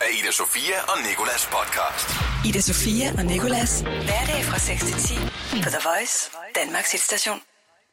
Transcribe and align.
af 0.00 0.10
Ida 0.18 0.32
Sofia 0.32 0.78
og 0.92 0.98
Nikolas 1.08 1.42
podcast. 1.56 2.08
Ida 2.48 2.60
Sofia 2.60 3.06
og 3.18 3.24
Nikolas. 3.24 3.80
Hverdag 3.80 4.40
fra 4.48 4.58
6 4.58 4.84
til 4.84 4.94
10 4.94 5.14
på 5.64 5.68
The 5.74 5.82
Voice, 5.88 6.30
Danmarks 6.54 6.92
hitstation. 6.92 7.38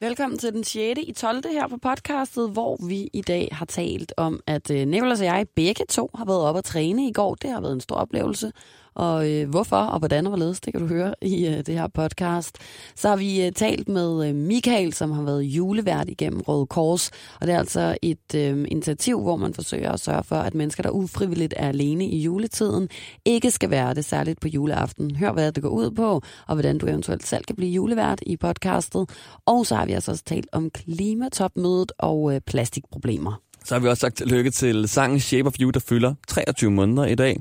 Velkommen 0.02 0.40
til 0.40 0.54
den 0.54 0.64
6. 0.64 1.00
i 1.04 1.14
12. 1.18 1.44
her 1.52 1.68
på 1.68 1.78
podcastet, 1.78 2.50
hvor 2.52 2.88
vi 2.88 3.10
i 3.14 3.22
dag 3.22 3.50
har 3.52 3.66
talt 3.66 4.14
om, 4.18 4.40
at 4.48 4.72
øh, 4.72 4.88
Nicolas 4.88 5.20
og 5.20 5.26
jeg 5.26 5.46
begge 5.56 5.86
to 5.90 6.10
har 6.16 6.26
været 6.26 6.42
op 6.42 6.58
at 6.58 6.64
træne 6.64 7.08
i 7.08 7.14
går. 7.14 7.36
Det 7.36 7.50
har 7.50 7.62
været 7.62 7.74
en 7.74 7.82
stor 7.82 7.96
oplevelse. 7.96 8.52
Og 8.98 9.32
øh, 9.32 9.50
hvorfor 9.50 9.78
og 9.78 10.00
hvordan 10.00 10.26
og 10.26 10.30
hvorledes, 10.30 10.60
det 10.60 10.74
kan 10.74 10.82
du 10.82 10.88
høre 10.88 11.14
i 11.22 11.48
øh, 11.48 11.58
det 11.58 11.68
her 11.68 11.88
podcast. 11.88 12.58
Så 12.96 13.10
har 13.10 13.16
vi 13.16 13.46
øh, 13.46 13.52
talt 13.52 13.90
med 13.90 14.30
øh, 14.30 14.36
Michael, 14.36 14.94
som 14.94 15.12
har 15.12 15.22
været 15.22 15.42
julevært 15.42 16.10
igennem 16.10 16.42
Røde 16.42 16.66
Kors. 16.66 17.12
Og 17.42 17.48
det 17.48 17.54
er 17.54 17.60
altså 17.60 17.98
et 18.02 18.36
øh, 18.36 18.66
initiativ, 18.68 19.22
hvor 19.22 19.36
man 19.36 19.54
forsøger 19.54 19.92
at 19.92 20.00
sørge 20.00 20.24
for, 20.24 20.36
at 20.36 20.56
mennesker, 20.56 20.84
der 20.84 20.90
ufrivilligt 20.90 21.54
er 21.58 21.68
alene 21.68 22.06
i 22.06 22.18
juletiden, 22.18 22.90
ikke 23.26 23.52
skal 23.52 23.70
være 23.70 23.94
det, 23.94 24.06
særligt 24.06 24.42
på 24.42 24.48
juleaften. 24.48 25.16
Hør, 25.16 25.32
hvad 25.32 25.52
det 25.52 25.64
går 25.64 25.70
ud 25.70 25.92
på, 25.92 26.22
og 26.48 26.56
hvordan 26.56 26.78
du 26.78 26.88
eventuelt 26.88 27.28
selv 27.28 27.44
kan 27.44 27.56
blive 27.56 27.72
julevært 27.72 28.20
i 28.26 28.38
podcastet. 28.38 29.10
Og 29.46 29.66
så 29.66 29.76
har 29.76 29.86
vi 29.86 29.94
altså 29.94 30.12
også 30.12 30.24
talt 30.24 30.48
om 30.52 30.70
klimatopmødet 30.70 31.92
og 32.00 32.34
øh, 32.34 32.42
plastikproblemer. 32.42 33.42
Så 33.68 33.76
har 33.76 33.80
vi 33.80 33.88
også 33.88 34.02
sagt 34.02 34.18
tillykke 34.18 34.50
til 34.50 34.88
sangen 34.88 35.20
Shape 35.20 35.48
of 35.48 35.54
You, 35.60 35.70
der 35.70 35.80
fylder 35.80 36.14
23 36.28 36.72
måneder 36.72 37.06
i 37.06 37.16
dag. 37.16 37.38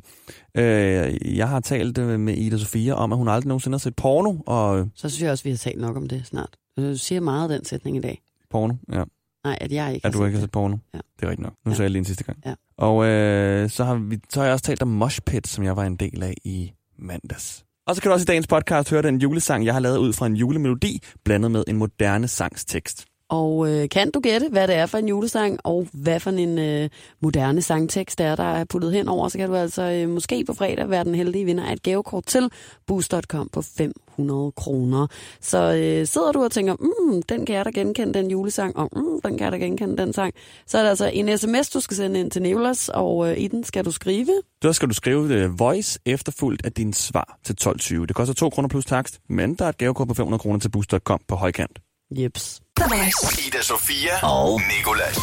Øh, 0.57 1.37
jeg 1.37 1.49
har 1.49 1.61
talt 1.61 1.99
øh, 1.99 2.21
med 2.21 2.35
Ida 2.37 2.59
Sofia 2.59 2.95
om, 2.95 3.13
at 3.13 3.19
hun 3.19 3.29
aldrig 3.29 3.49
nogensinde 3.49 3.75
har 3.75 3.79
set 3.79 3.97
porno. 3.97 4.35
Og 4.47 4.89
Så 4.95 5.09
synes 5.09 5.23
jeg 5.23 5.31
også, 5.31 5.45
vi 5.45 5.51
har 5.51 5.57
talt 5.57 5.81
nok 5.81 5.97
om 5.97 6.09
det 6.09 6.27
snart. 6.27 6.57
Du 6.77 6.97
siger 6.97 7.21
meget 7.21 7.43
af 7.43 7.59
den 7.59 7.65
sætning 7.65 7.97
i 7.97 8.01
dag. 8.01 8.21
porno, 8.51 8.75
ja. 8.93 9.05
Nej, 9.45 9.59
at 9.61 9.73
jeg 9.73 9.95
ikke 9.95 10.07
At 10.07 10.13
du 10.13 10.19
har 10.19 10.27
ikke 10.27 10.37
har 10.37 10.41
set 10.41 10.45
set 10.47 10.51
porno. 10.51 10.77
Ja. 10.95 10.99
Det 11.21 11.27
er 11.27 11.31
rigtigt 11.31 11.43
nok. 11.43 11.53
Nu 11.65 11.71
Ja. 11.71 11.77
sagde 11.77 11.85
jeg 11.85 11.91
lige 11.91 11.99
en 11.99 12.05
sidste 12.05 12.25
gang. 12.25 12.39
Ja. 12.47 12.55
Og 12.79 13.05
øh, 13.07 13.71
så, 13.71 13.85
har 13.85 13.95
vi, 13.95 14.19
så 14.33 14.41
har 14.41 14.45
jeg 14.45 14.53
også 14.53 14.65
talt 14.65 14.83
om 14.83 14.89
Mosh 14.89 15.21
Pit, 15.27 15.47
som 15.49 15.65
jeg 15.65 15.77
var 15.77 15.85
en 15.85 15.97
del 15.97 16.23
af 16.23 16.35
i 16.45 16.73
mandags. 16.99 17.65
Og 17.87 17.95
så 17.97 18.03
kan 18.03 18.09
du 18.09 18.13
også 18.13 18.25
i 18.25 18.27
dagens 18.27 18.47
podcast 18.47 18.91
høre 18.91 19.03
den 19.03 19.21
julesang, 19.21 19.65
jeg 19.65 19.75
har 19.75 19.81
lavet 19.81 19.99
ud 19.99 20.13
fra 20.13 20.27
en 20.27 20.35
julemelodi, 20.37 21.03
blandet 21.25 21.51
med 21.51 21.65
en 21.69 21.77
moderne 21.77 22.29
sangstekst. 22.29 23.05
Og 23.29 23.71
øh, 23.71 23.89
kan 23.89 24.11
du 24.11 24.21
gætte, 24.21 24.49
hvad 24.49 24.69
det 24.69 24.75
er 24.75 24.87
for 24.87 24.99
en 24.99 25.09
julesang, 25.09 25.59
og 25.65 25.89
hvad 25.93 26.21
for 26.21 26.31
en 26.31 26.59
øh, 26.59 26.89
moderne 27.21 27.63
sangtekst 27.63 28.19
der 28.19 28.25
er, 28.25 28.37
der 28.37 28.45
er 28.45 28.65
puttet 28.65 28.93
hen 28.93 29.09
over, 29.09 29.29
så 29.29 29.39
kan 29.39 29.49
du 29.49 29.55
altså 29.55 29.83
øh, 29.83 30.09
måske 30.09 30.45
på 30.45 30.55
fredag 30.55 30.91
være 30.91 31.05
den 31.05 31.15
heldige 31.15 31.45
vinder 31.45 31.65
af 31.65 31.73
et 31.73 31.83
gavekort 31.83 32.27
til 32.27 32.51
Boost.com 32.87 33.49
på 33.49 33.63
500 33.63 34.53
kroner. 34.53 35.07
Så 35.41 35.59
øh, 35.59 36.07
sidder 36.07 36.33
du 36.33 36.45
og 36.45 36.53
tænker, 36.53 36.75
mm, 36.81 37.23
den 37.23 37.47
kan 37.47 37.57
jeg 37.57 37.65
da 37.65 37.71
genkende, 37.71 38.15
den 38.15 38.31
julesang, 38.31 38.77
og 38.77 38.89
mm, 38.97 39.21
den 39.21 39.39
kan 39.39 39.45
jeg 39.45 39.53
da 39.53 39.57
genkende, 39.57 39.97
den 39.97 40.13
sang. 40.13 40.35
Så 40.67 40.79
er 40.79 40.83
det 40.83 40.89
altså 40.89 41.11
en 41.13 41.39
sms, 41.39 41.71
du 41.71 41.81
skal 41.81 41.97
sende 41.97 42.21
ind 42.21 42.31
til 42.31 42.43
Nicolas, 42.43 42.89
og 42.89 43.31
øh, 43.31 43.39
i 43.39 43.49
den 43.49 43.65
skal 43.65 43.85
du 43.85 43.91
skrive. 43.93 44.43
Så 44.63 44.73
skal 44.73 44.89
du 44.89 44.95
skrive 44.95 45.47
uh, 45.47 45.61
voice 45.61 45.99
efterfulgt 46.07 46.67
af 46.67 46.73
din 46.73 46.93
svar 46.93 47.39
til 47.45 47.57
12.20. 47.63 47.95
Det 47.95 48.15
koster 48.15 48.35
2 48.35 48.51
kroner 48.51 48.69
plus 48.69 48.85
takst, 48.85 49.21
men 49.29 49.55
der 49.55 49.65
er 49.65 49.69
et 49.69 49.79
gavekort 49.79 50.09
på 50.09 50.15
500 50.15 50.41
kroner 50.41 50.59
til 50.59 50.69
Boost.com 50.69 51.21
på 51.29 51.37
højkant. 51.37 51.79
Jeps. 52.11 52.66
The 52.77 52.85
Voice. 52.97 53.47
Ida 53.47 53.63
Sofia 53.63 54.27
og 54.27 54.61
Nikolas. 54.77 55.19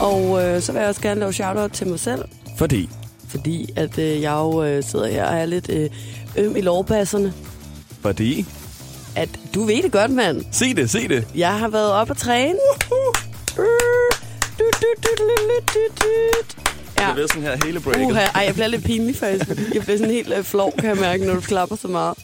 Og 0.00 0.44
øh, 0.44 0.62
så 0.62 0.72
vil 0.72 0.78
jeg 0.80 0.88
også 0.88 1.00
gerne 1.00 1.20
lave 1.20 1.32
shout 1.32 1.72
til 1.72 1.86
mig 1.86 2.00
selv, 2.00 2.24
Fordi 2.58 2.90
fordi 3.28 3.68
at 3.76 3.98
øh, 3.98 4.22
jeg 4.22 4.32
jo 4.32 4.64
øh, 4.64 4.84
sidder 4.84 5.06
her 5.06 5.24
og 5.24 5.36
er 5.36 5.46
lidt 5.46 5.68
øh, 5.70 5.90
øm 6.36 6.56
i 6.56 6.60
lovbasserne. 6.60 7.32
Fordi... 8.02 8.46
At 9.16 9.28
du 9.54 9.64
ved 9.64 9.82
det 9.82 9.92
godt, 9.92 10.10
mand. 10.10 10.44
Se 10.52 10.74
det, 10.74 10.90
se 10.90 11.08
det. 11.08 11.26
Jeg 11.34 11.58
har 11.58 11.68
været 11.68 11.92
op 11.92 12.10
at 12.10 12.16
træne. 12.16 12.58
Ja. 16.98 17.14
Det 17.16 17.22
er 17.22 17.26
sådan 17.26 17.42
her 17.42 17.64
hele 17.64 17.80
breaket. 17.80 18.04
Uha, 18.04 18.24
ej, 18.34 18.42
jeg 18.46 18.54
bliver 18.54 18.66
lidt 18.66 18.84
pinlig 18.84 19.16
faktisk. 19.16 19.48
Jeg 19.74 19.82
bliver 19.82 19.98
sådan 19.98 20.12
helt 20.12 20.32
øh, 20.32 20.44
flov, 20.44 20.72
kan 20.78 20.88
jeg 20.88 20.96
mærke, 20.96 21.26
når 21.26 21.34
du 21.34 21.40
klapper 21.40 21.76
så 21.76 21.88
meget. 21.88 22.18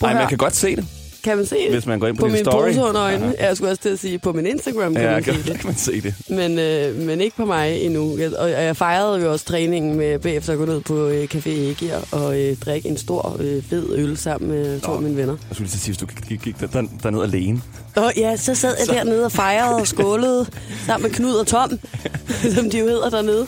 Prøv 0.00 0.08
Nej, 0.08 0.18
man 0.18 0.28
kan 0.28 0.38
godt 0.38 0.56
se 0.56 0.76
det, 0.76 0.86
Kan 1.24 1.36
man 1.36 1.46
se 1.46 1.56
det? 1.56 1.72
hvis 1.72 1.86
man 1.86 1.98
går 1.98 2.06
ind 2.06 2.16
på, 2.16 2.20
på 2.20 2.26
din 2.26 2.32
min 2.32 2.44
story. 2.44 2.66
pose 2.68 2.80
under 2.80 3.02
øjnene. 3.02 3.34
Jeg 3.40 3.56
skulle 3.56 3.70
også 3.70 3.82
til 3.82 3.88
at 3.88 3.98
sige, 3.98 4.18
på 4.18 4.32
min 4.32 4.46
Instagram 4.46 4.94
kan 4.94 5.02
Ja, 5.04 5.10
man 5.12 5.22
kan, 5.22 5.34
se 5.34 5.42
det. 5.52 5.58
kan 5.58 5.66
man 5.66 5.76
se 5.76 6.00
det. 6.00 6.14
Men, 6.28 6.58
øh, 6.58 6.94
men 6.96 7.20
ikke 7.20 7.36
på 7.36 7.44
mig 7.44 7.80
endnu. 7.80 8.18
Jeg, 8.18 8.32
og 8.38 8.50
jeg 8.50 8.76
fejrede 8.76 9.20
jo 9.20 9.32
også 9.32 9.44
træningen 9.44 9.94
med 9.96 10.18
bagefter 10.18 10.52
at 10.52 10.58
gå 10.58 10.64
ned 10.64 10.80
på 10.80 11.06
øh, 11.06 11.28
Café 11.34 11.48
Ægir 11.48 11.94
og 12.12 12.40
øh, 12.40 12.56
drikke 12.56 12.88
en 12.88 12.96
stor 12.96 13.36
øh, 13.40 13.62
fed 13.62 13.86
øl 13.94 14.16
sammen 14.16 14.50
med 14.50 14.80
to 14.80 14.92
af 14.92 15.02
mine 15.02 15.16
venner. 15.16 15.36
Jeg 15.48 15.54
skulle 15.56 15.68
lige 15.68 15.78
sige, 15.78 15.92
hvis 15.92 15.98
du 15.98 16.06
gik, 16.28 16.40
gik 16.42 16.60
der, 16.72 16.82
derned 17.02 17.22
alene. 17.22 17.62
Og 17.96 18.12
ja, 18.16 18.36
så 18.36 18.54
sad 18.54 18.74
jeg 18.78 18.96
dernede 18.96 19.24
og 19.24 19.32
fejrede 19.32 19.76
og 19.76 19.86
skålede 19.86 20.46
sammen 20.86 21.02
med 21.02 21.10
Knud 21.16 21.32
og 21.34 21.46
Tom, 21.46 21.70
som 22.56 22.70
de 22.70 22.78
jo 22.78 22.84
hedder 22.86 23.10
dernede. 23.10 23.46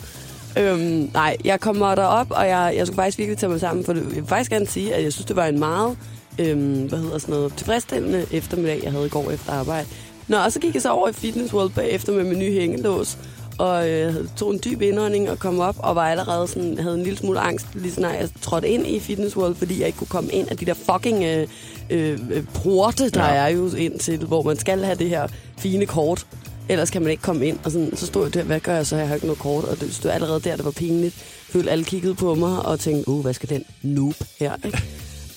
Øhm, 0.59 1.11
nej, 1.15 1.37
jeg 1.44 1.61
kommer 1.61 1.94
derop, 1.94 2.27
og 2.31 2.49
jeg, 2.49 2.72
jeg 2.77 2.87
skulle 2.87 2.97
faktisk 2.97 3.19
virkelig 3.19 3.38
tage 3.38 3.50
mig 3.50 3.61
sammen, 3.61 3.84
for 3.84 3.93
det, 3.93 4.00
jeg 4.09 4.16
vil 4.16 4.27
faktisk 4.27 4.50
gerne 4.50 4.66
sige, 4.66 4.94
at 4.94 5.05
jeg 5.05 5.12
synes, 5.12 5.27
det 5.27 5.37
var 5.37 5.47
en 5.47 5.59
meget 5.59 5.97
øhm, 6.38 6.82
hvad 6.88 6.98
hedder 6.98 7.19
sådan 7.19 7.34
noget, 7.34 7.54
tilfredsstillende 7.56 8.26
eftermiddag, 8.31 8.81
jeg 8.82 8.93
havde 8.93 9.06
i 9.06 9.09
går 9.09 9.31
efter 9.31 9.53
arbejde. 9.53 9.87
Nå, 10.28 10.37
og 10.37 10.53
så 10.53 10.60
gik 10.60 10.75
jeg 10.75 10.82
så 10.82 10.91
over 10.91 11.09
i 11.09 11.12
Fitness 11.12 11.54
World 11.54 11.70
bagefter 11.70 12.12
med 12.12 12.25
min 12.25 12.38
nye 12.38 12.53
hængelås, 12.53 13.19
og 13.59 13.91
øh, 13.91 14.15
tog 14.37 14.50
en 14.50 14.60
dyb 14.65 14.82
indånding 14.82 15.31
og 15.31 15.38
kom 15.38 15.60
op, 15.60 15.76
og 15.78 15.97
var 15.97 16.09
allerede 16.10 16.48
sådan, 16.48 16.78
havde 16.78 16.94
en 16.94 17.03
lille 17.03 17.19
smule 17.19 17.41
angst, 17.41 17.66
lige 17.75 17.93
snart 17.93 18.15
jeg 18.20 18.28
trådte 18.43 18.69
ind 18.69 18.87
i 18.87 19.00
Fitness 19.00 19.37
World, 19.37 19.54
fordi 19.54 19.78
jeg 19.81 19.87
ikke 19.87 19.98
kunne 19.98 20.09
komme 20.09 20.31
ind 20.32 20.48
af 20.50 20.56
de 20.56 20.65
der 20.66 20.75
fucking 20.75 21.25
øh, 21.25 21.47
øh, 21.91 22.19
øh, 22.31 22.44
porte, 22.54 23.10
der 23.10 23.20
Ja. 23.25 23.34
ja. 23.34 23.43
er 23.43 23.49
jo 23.49 23.75
ind 23.75 23.99
til, 23.99 24.19
hvor 24.19 24.43
man 24.43 24.59
skal 24.59 24.84
have 24.84 24.97
det 24.97 25.09
her 25.09 25.26
fine 25.59 25.87
kort. 25.87 26.26
Ellers 26.69 26.91
kan 26.91 27.03
man 27.03 27.10
ikke 27.10 27.22
komme 27.22 27.47
ind. 27.47 27.59
Og 27.64 27.70
sådan, 27.70 27.97
så 27.97 28.06
stod 28.06 28.22
jeg 28.25 28.34
der, 28.34 28.43
hvad 28.43 28.60
gør 28.60 28.75
jeg 28.76 28.87
så? 28.87 28.97
Jeg 28.97 29.09
har 29.09 29.14
ikke 29.14 29.26
noget 29.26 29.38
kort. 29.41 29.64
Og 29.64 29.81
det 29.81 29.94
stod 29.94 30.10
allerede 30.10 30.41
der, 30.41 30.56
det 30.56 30.64
var 30.64 30.70
pinligt. 30.70 31.14
Følte 31.49 31.70
alle 31.70 31.84
kiggede 31.84 32.14
på 32.14 32.34
mig 32.34 32.59
og 32.66 32.81
tænkte, 32.81 33.09
uh, 33.09 33.22
hvad 33.22 33.34
skal 33.34 33.49
den 33.49 33.64
noob 33.82 34.14
her? 34.41 34.53
Ikke? 34.64 34.82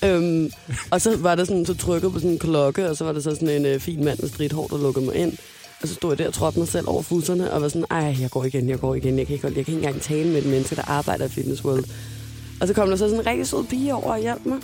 Øhm, 0.05 0.51
og 0.91 1.01
så 1.01 1.17
var 1.17 1.35
der 1.35 1.45
sådan, 1.45 1.65
så 1.65 1.73
trykket 1.73 2.11
på 2.11 2.19
sådan 2.19 2.31
en 2.31 2.39
klokke, 2.39 2.89
og 2.89 2.97
så 2.97 3.03
var 3.05 3.11
der 3.11 3.19
så 3.21 3.29
sådan 3.33 3.49
en 3.49 3.65
øh, 3.65 3.79
fin 3.79 4.03
mand 4.05 4.19
med 4.19 4.29
stridt 4.29 4.53
hår, 4.53 4.67
der 4.67 4.77
lukkede 4.77 5.05
mig 5.05 5.15
ind. 5.15 5.33
Og 5.81 5.87
så 5.87 5.93
stod 5.93 6.11
jeg 6.11 6.17
der 6.17 6.27
og 6.27 6.33
trådte 6.33 6.59
mig 6.59 6.67
selv 6.67 6.89
over 6.89 7.01
fusserne, 7.01 7.51
og 7.53 7.61
var 7.61 7.67
sådan, 7.67 7.85
ej, 7.91 8.15
jeg 8.21 8.29
går 8.29 8.43
igen, 8.45 8.69
jeg 8.69 8.79
går 8.79 8.95
igen. 8.95 9.17
Jeg 9.19 9.27
kan 9.27 9.33
ikke, 9.33 9.47
jeg 9.47 9.53
kan 9.53 9.59
ikke 9.61 9.71
engang 9.73 10.01
tale 10.01 10.29
med 10.29 10.37
et 10.37 10.45
menneske, 10.45 10.75
der 10.75 10.89
arbejder 10.91 11.25
i 11.25 11.29
Fitness 11.29 11.65
World. 11.65 11.83
Og 12.61 12.67
så 12.67 12.73
kom 12.73 12.89
der 12.89 12.95
så 12.95 13.05
sådan 13.09 13.19
en 13.19 13.27
rigtig 13.27 13.47
sød 13.47 13.63
pige 13.63 13.95
over 13.95 14.11
og 14.13 14.19
hjalp 14.19 14.45
mig. 14.45 14.57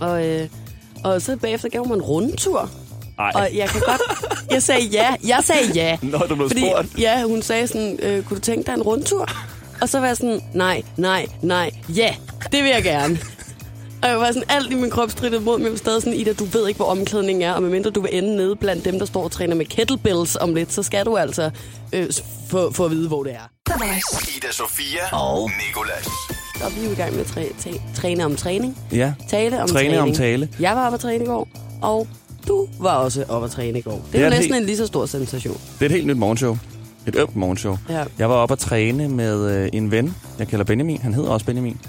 Og, 0.00 0.26
øh, 0.26 0.48
og 1.04 1.22
så 1.22 1.36
bagefter 1.36 1.68
gav 1.68 1.80
hun 1.80 1.88
mig 1.88 1.96
en 1.96 2.02
rundtur. 2.02 2.70
Ej, 3.18 3.30
Og 3.34 3.48
jeg 3.56 3.68
kan 3.68 3.80
godt... 3.86 4.00
Jeg 4.50 4.62
sagde 4.62 4.82
ja. 4.84 5.14
Jeg 5.26 5.38
sagde 5.44 5.72
ja. 5.74 5.98
Nå, 6.02 6.18
du 6.18 6.34
blev 6.34 6.48
Fordi, 6.48 6.60
spurgt. 6.60 6.98
ja, 6.98 7.22
hun 7.24 7.42
sagde 7.42 7.66
sådan, 7.66 7.98
øh, 8.02 8.24
kunne 8.24 8.36
du 8.36 8.40
tænke 8.42 8.66
dig 8.66 8.74
en 8.74 8.82
rundtur? 8.82 9.28
Og 9.80 9.88
så 9.88 10.00
var 10.00 10.06
jeg 10.06 10.16
sådan, 10.16 10.40
nej, 10.54 10.82
nej, 10.96 11.26
nej, 11.42 11.70
ja, 11.96 12.14
det 12.52 12.62
vil 12.62 12.70
jeg 12.70 12.82
gerne. 12.82 13.18
Og 14.02 14.08
jeg 14.08 14.18
var 14.18 14.26
sådan, 14.26 14.42
alt 14.48 14.72
i 14.72 14.74
min 14.74 14.90
krop 14.90 15.10
strittede 15.10 15.42
mod 15.44 15.58
mig. 15.58 15.64
Jeg 15.64 15.72
var 15.72 15.78
stadig 15.78 16.02
sådan, 16.02 16.18
Ida, 16.18 16.32
du 16.32 16.44
ved 16.44 16.68
ikke, 16.68 16.78
hvor 16.78 16.86
omklædningen 16.86 17.42
er. 17.42 17.52
Og 17.52 17.62
medmindre 17.62 17.90
du 17.90 18.00
vil 18.00 18.10
ende 18.12 18.36
nede 18.36 18.56
blandt 18.56 18.84
dem, 18.84 18.98
der 18.98 19.06
står 19.06 19.24
og 19.24 19.30
træner 19.30 19.54
med 19.54 19.66
kettlebells 19.66 20.36
om 20.36 20.54
lidt, 20.54 20.72
så 20.72 20.82
skal 20.82 21.06
du 21.06 21.16
altså 21.16 21.50
øh, 21.92 22.06
få, 22.48 22.72
få 22.72 22.84
at 22.84 22.90
vide, 22.90 23.08
hvor 23.08 23.22
det 23.22 23.32
er. 23.32 23.50
Ida 24.36 24.52
Sofia 24.52 25.00
og 25.12 25.50
Nikolas. 25.68 26.04
Så 26.58 26.64
er 26.64 26.70
vi 26.80 26.86
jo 26.86 26.92
i 26.92 26.94
gang 26.94 27.12
med 27.12 27.20
at 27.20 27.26
træ, 27.26 27.46
tæ, 27.58 27.70
træne 27.94 28.24
om 28.24 28.36
træning. 28.36 28.78
Ja, 28.92 29.12
Tale 29.28 29.62
om 29.62 29.68
Træne 29.68 29.88
træning. 29.94 30.02
om 30.02 30.12
tale. 30.14 30.48
Jeg 30.60 30.76
var 30.76 30.86
oppe 30.86 30.94
at 30.94 31.00
træne 31.00 31.24
i 31.24 31.26
går, 31.26 31.48
og 31.82 32.06
du 32.48 32.66
var 32.80 32.94
også 32.96 33.24
oppe 33.28 33.44
at 33.44 33.50
træne 33.50 33.78
i 33.78 33.82
går. 33.82 33.90
Det 33.90 33.98
er, 34.00 34.02
Det 34.12 34.20
er 34.20 34.24
jo 34.24 34.30
næsten 34.30 34.44
helt- 34.54 34.60
en 34.62 34.66
lige 34.66 34.76
så 34.76 34.86
stor 34.86 35.06
sensation. 35.06 35.54
det 35.78 35.82
er 35.82 35.86
et 35.86 35.92
helt 35.92 36.06
nyt 36.06 36.16
morgenshow. 36.16 36.58
Et 37.06 37.16
ømt 37.16 37.36
morgenshow. 37.36 37.76
Ja. 37.88 38.04
Jeg 38.18 38.28
var 38.30 38.34
oppe 38.36 38.52
at 38.52 38.58
træne 38.58 39.08
med 39.08 39.50
øh, 39.50 39.68
en 39.72 39.90
ven. 39.90 40.14
Jeg 40.38 40.48
kalder 40.48 40.64
Benjamin. 40.64 40.98
Han 41.02 41.14
hedder 41.14 41.30
også 41.30 41.46
Benjamin. 41.46 41.80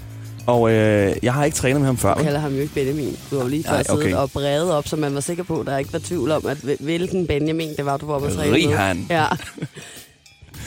Og 0.47 0.71
øh, 0.71 1.15
jeg 1.23 1.33
har 1.33 1.45
ikke 1.45 1.57
trænet 1.57 1.79
med 1.81 1.85
ham 1.85 1.97
før. 1.97 2.13
Jeg 2.15 2.23
kalder 2.23 2.39
ham 2.39 2.53
jo 2.55 2.61
ikke 2.61 2.73
Benjamin. 2.73 3.17
Du 3.31 3.41
jo 3.41 3.47
lige 3.47 3.63
før 3.63 3.77
siddet 3.77 3.89
okay. 3.91 4.13
og 4.13 4.31
bredet 4.31 4.71
op, 4.71 4.87
så 4.87 4.95
man 4.95 5.15
var 5.15 5.19
sikker 5.21 5.43
på, 5.43 5.59
at 5.59 5.65
der 5.65 5.77
ikke 5.77 5.93
var 5.93 5.99
tvivl 5.99 6.31
om, 6.31 6.45
at 6.45 6.57
hvil- 6.57 6.77
hvilken 6.79 7.27
Benjamin 7.27 7.69
det 7.77 7.85
var, 7.85 7.97
du 7.97 8.05
var 8.05 8.13
oppe 8.13 8.27
at 8.27 8.33
træne 8.33 8.51
med. 8.51 8.57
Rihan. 8.59 9.05
Ja. 9.09 9.25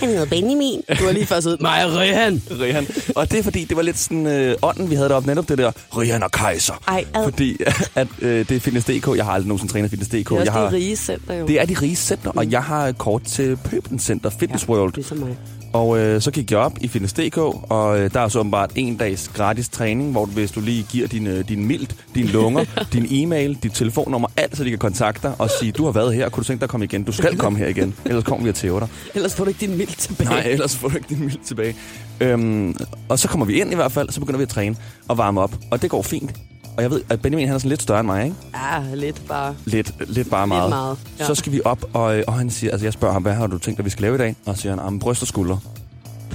Han 0.00 0.09
hedder 0.09 0.26
Benjamin. 0.26 0.82
Du 0.98 1.04
har 1.04 1.12
lige 1.12 1.26
før 1.26 1.41
siddet, 1.41 1.60
mig 1.60 1.84
og 1.87 1.92
Rihan. 1.97 2.42
Rihan. 2.50 2.87
Og 3.16 3.31
det 3.31 3.38
er 3.38 3.42
fordi, 3.42 3.64
det 3.64 3.76
var 3.76 3.82
lidt 3.82 3.99
sådan 3.99 4.26
øh, 4.26 4.56
ånden, 4.62 4.90
vi 4.90 4.94
havde 4.94 5.08
deroppe. 5.08 5.28
Netop 5.28 5.49
det 5.49 5.58
der 5.58 5.73
Rihan 5.99 6.22
og 6.22 6.31
Kaiser. 6.31 6.82
Ej, 6.88 7.05
ad. 7.14 7.25
Fordi 7.25 7.56
at, 7.94 8.08
øh, 8.20 8.49
det 8.49 8.56
er 8.56 8.61
Fitness.dk. 8.61 9.17
Jeg 9.17 9.25
har 9.25 9.32
aldrig 9.32 9.49
nogensinde 9.49 9.72
trænet 9.72 9.90
Fitness.dk. 9.90 10.12
Det 10.14 10.31
er 10.31 10.34
Jeg 10.37 10.40
også 10.40 10.52
har, 10.52 10.62
det 10.64 10.72
rige 10.72 10.96
center 10.96 11.34
jo. 11.34 11.46
det 11.46 11.61
er 11.61 11.64
de 11.67 11.75
rige 11.82 11.96
center, 11.96 12.31
og 12.37 12.50
jeg 12.50 12.62
har 12.62 12.93
kort 12.93 13.22
til 13.22 13.56
Pøblen 13.56 13.99
Center 13.99 14.31
Fitness 14.31 14.69
World. 14.69 14.94
Ligesom 14.94 15.19
mig. 15.19 15.37
Og 15.76 15.99
øh, 15.99 16.20
så 16.20 16.31
gik 16.31 16.50
jeg 16.50 16.58
op 16.58 16.78
i 16.81 16.88
Fitness.dk, 16.88 17.37
og 17.70 18.00
øh, 18.00 18.11
der 18.12 18.20
er 18.20 18.28
så 18.28 18.38
åbenbart 18.38 18.70
en 18.75 18.96
dags 18.96 19.28
gratis 19.28 19.69
træning, 19.69 20.12
hvor 20.12 20.25
du, 20.25 20.31
hvis 20.31 20.50
du 20.50 20.61
lige 20.61 20.87
giver 20.90 21.08
din, 21.08 21.26
øh, 21.26 21.49
din 21.49 21.67
mild, 21.67 21.87
din 22.14 22.26
lunger, 22.26 22.64
din 22.93 23.06
e-mail, 23.11 23.58
dit 23.62 23.73
telefonnummer, 23.73 24.28
alt, 24.37 24.56
så 24.56 24.64
de 24.64 24.70
kan 24.70 24.78
kontakte 24.78 25.28
dig 25.28 25.34
og 25.38 25.50
sige, 25.61 25.73
du 25.73 25.84
har 25.84 25.93
været 25.93 26.14
her, 26.14 26.28
kunne 26.28 26.43
du 26.43 26.46
tænke 26.46 26.61
dig 26.61 26.64
at 26.64 26.70
komme 26.70 26.84
igen? 26.84 27.05
Du 27.05 27.12
skal 27.12 27.37
komme 27.37 27.58
her 27.58 27.67
igen, 27.67 27.94
ellers 28.05 28.25
kommer 28.25 28.44
vi 28.44 28.49
og 28.49 28.55
tæver 28.55 28.78
dig. 28.78 28.88
Ellers 29.14 29.34
får 29.34 29.44
du 29.44 29.49
ikke 29.49 29.67
din 29.67 29.76
mild 29.76 29.96
tilbage. 29.96 30.31
Nej, 30.31 30.43
ellers 30.46 30.76
får 30.76 30.88
du 30.88 30.96
ikke 30.96 31.08
din 31.08 31.20
mild 31.20 31.44
tilbage. 31.44 31.76
Øhm, 32.20 32.76
og 33.08 33.19
så 33.19 33.29
kommer 33.29 33.46
vi 33.46 33.61
ind 33.61 33.72
i 33.72 33.75
hvert 33.75 33.93
fald, 33.93 34.11
så 34.11 34.20
begynder 34.20 34.38
vi 34.38 34.43
at 34.43 34.49
træne 34.49 34.76
og 35.08 35.19
varme 35.19 35.40
op, 35.40 35.55
og 35.70 35.82
det 35.82 35.90
går 35.90 36.02
fint. 36.02 36.31
Og 36.76 36.82
jeg 36.82 36.90
ved, 36.90 37.00
at 37.08 37.23
Benjamin 37.23 37.46
han 37.46 37.55
er 37.55 37.58
sådan 37.58 37.69
lidt 37.69 37.82
større 37.82 38.00
end 38.00 38.06
mig, 38.06 38.25
ikke? 38.25 38.37
Ja, 38.55 38.94
lidt 38.94 39.28
bare. 39.28 39.56
Lidt, 39.64 39.93
lidt 40.11 40.31
bare 40.31 40.46
meget. 40.46 40.69
meget, 40.70 40.99
ja. 41.19 41.26
Så 41.26 41.34
skal 41.34 41.52
vi 41.52 41.61
op, 41.64 41.84
og, 41.93 42.17
øh, 42.19 42.25
og 42.26 42.34
han 42.34 42.50
siger, 42.50 42.70
altså 42.70 42.87
jeg 42.87 42.93
spørger 42.93 43.12
ham, 43.12 43.23
hvad 43.23 43.34
har 43.34 43.46
du 43.46 43.58
tænkt 43.58 43.78
dig, 43.78 43.84
vi 43.84 43.90
skal 43.90 44.02
lave 44.02 44.14
i 44.14 44.19
dag? 44.19 44.37
Og 44.46 44.56
så 44.56 44.61
siger 44.62 44.73
han, 44.73 44.81
"Ah, 44.84 44.93
men 44.93 44.99
bryst 44.99 45.23
og 45.23 45.28
skuldre. 45.28 45.61